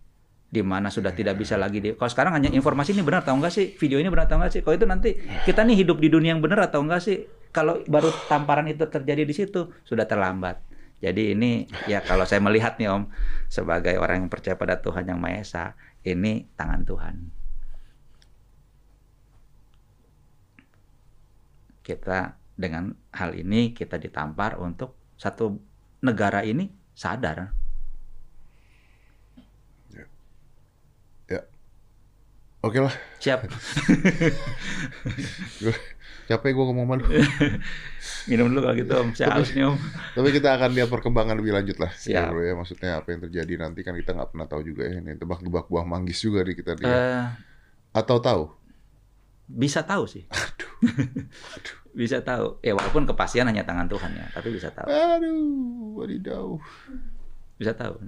[0.49, 3.53] di mana sudah tidak bisa lagi di kalau sekarang hanya informasi ini benar atau enggak
[3.53, 3.77] sih?
[3.77, 4.61] Video ini benar atau enggak sih?
[4.65, 5.11] Kalau itu nanti
[5.45, 9.23] kita nih hidup di dunia yang benar atau enggak sih kalau baru tamparan itu terjadi
[9.23, 10.59] di situ sudah terlambat.
[10.99, 13.07] Jadi ini ya kalau saya melihat nih Om
[13.47, 15.65] sebagai orang yang percaya pada Tuhan yang Maha Esa
[16.03, 17.15] ini tangan Tuhan.
[21.85, 25.55] Kita dengan hal ini kita ditampar untuk satu
[26.03, 27.51] negara ini sadar
[31.25, 31.41] Ya,
[32.65, 32.95] oke lah.
[33.21, 33.45] siap
[36.25, 37.05] Capek gue ngomong malu.
[38.33, 39.77] minum dulu kalau gitu om saya haus nih om
[40.17, 41.93] Tapi kita akan lihat perkembangan lebih lanjut lah.
[41.93, 42.33] Siap.
[42.33, 42.53] Ya, ya.
[42.57, 45.05] Maksudnya apa yang terjadi nanti kan kita nggak pernah tahu juga ya.
[45.05, 46.81] Ini tebak-tebak buah manggis juga di kita.
[46.81, 46.89] nih.
[46.89, 47.25] Eh,
[47.93, 48.65] Atau tahu?
[49.45, 50.25] bisa tahu sih
[52.01, 56.57] bisa tahu ya walaupun kepastian hanya tangan Tuhan ya tapi bisa tahu Aduh, wadidaw.
[57.61, 58.01] bisa tahu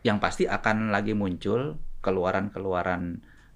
[0.00, 3.02] yang pasti akan lagi muncul keluaran-keluaran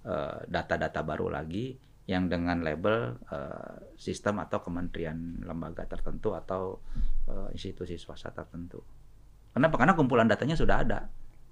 [0.06, 1.76] eh, data-data baru lagi
[2.10, 6.82] yang dengan label eh, sistem atau kementerian lembaga tertentu atau
[7.30, 8.82] eh, institusi swasta tertentu.
[9.54, 9.76] Kenapa?
[9.78, 11.00] Karena kumpulan datanya sudah ada.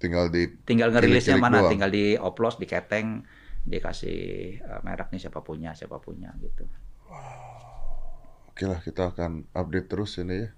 [0.01, 1.71] Tinggal di Tinggal ngerilisnya mana, doang.
[1.77, 3.23] tinggal dioplos, diketeng,
[3.63, 4.19] dikasih
[4.59, 6.65] eh, merek nih siapa punya, siapa punya gitu.
[8.51, 10.49] Oke lah, kita akan update terus ini ya.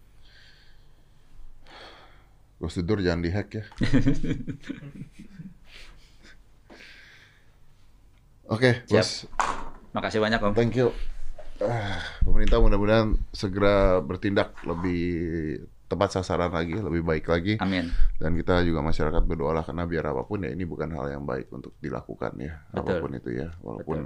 [2.57, 3.63] Prosedur jangan dihack ya.
[8.54, 9.01] Oke, Siap.
[9.01, 9.10] bos.
[9.97, 10.54] Makasih banyak Om.
[10.54, 10.93] Thank you.
[11.58, 15.04] Ah, pemerintah mudah-mudahan segera bertindak lebih
[15.89, 17.58] tepat sasaran lagi, lebih baik lagi.
[17.62, 17.89] Amin.
[18.22, 21.49] Dan kita juga masyarakat berdoalah karena biar apa pun ya ini bukan hal yang baik
[21.49, 22.62] untuk dilakukan ya.
[22.70, 22.82] Betul.
[22.82, 23.49] Apa pun itu ya.
[23.62, 23.99] Walaupun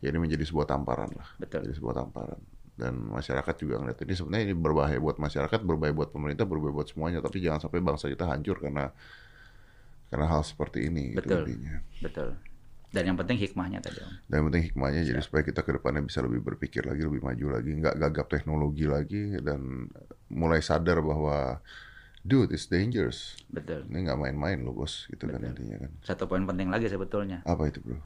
[0.00, 1.28] ya ini menjadi sebuah tamparan lah.
[1.36, 1.68] Betul.
[1.68, 2.40] Jadi sebuah tamparan.
[2.74, 6.88] Dan masyarakat juga ngeliat ini sebenarnya ini berbahaya buat masyarakat, berbahaya buat pemerintah, berbahaya buat
[6.88, 7.18] semuanya.
[7.24, 8.92] Tapi jangan sampai bangsa kita hancur karena
[10.08, 11.16] karena hal seperti ini.
[11.16, 11.42] itu Betul.
[11.48, 11.74] intinya.
[12.04, 12.28] Betul.
[12.94, 14.10] Dan yang penting hikmahnya tadi Om.
[14.30, 17.46] Dan yang penting hikmahnya jadi supaya kita ke depannya bisa lebih berpikir lagi, lebih maju
[17.58, 19.90] lagi, nggak gagap teknologi lagi dan
[20.30, 21.58] mulai sadar bahwa
[22.22, 23.34] dude it's dangerous.
[23.50, 23.90] Betul.
[23.90, 25.90] Ini nggak main-main loh bos, gitu kan intinya kan.
[26.06, 27.42] Satu poin penting lagi sebetulnya.
[27.42, 27.98] Apa itu bro?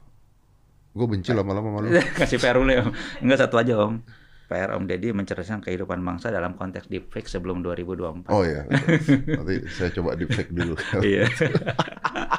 [0.97, 1.93] Gue benci lama-lama malu.
[2.19, 2.91] Kasih PR dulu ya Om.
[3.21, 4.01] Enggak satu aja Om.
[4.49, 8.33] PR Om Deddy mencerdaskan kehidupan bangsa dalam konteks deepfake sebelum 2024.
[8.33, 9.21] Oh iya, betul.
[9.29, 10.73] nanti saya coba deepfake dulu.
[11.05, 11.29] Iya.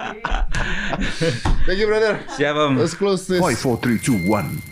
[1.66, 2.18] Thank you brother.
[2.36, 2.78] Siap Om.
[2.78, 3.40] Let's close this.
[3.40, 4.62] Five, four, three, two, one,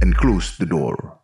[0.00, 1.19] and close the door.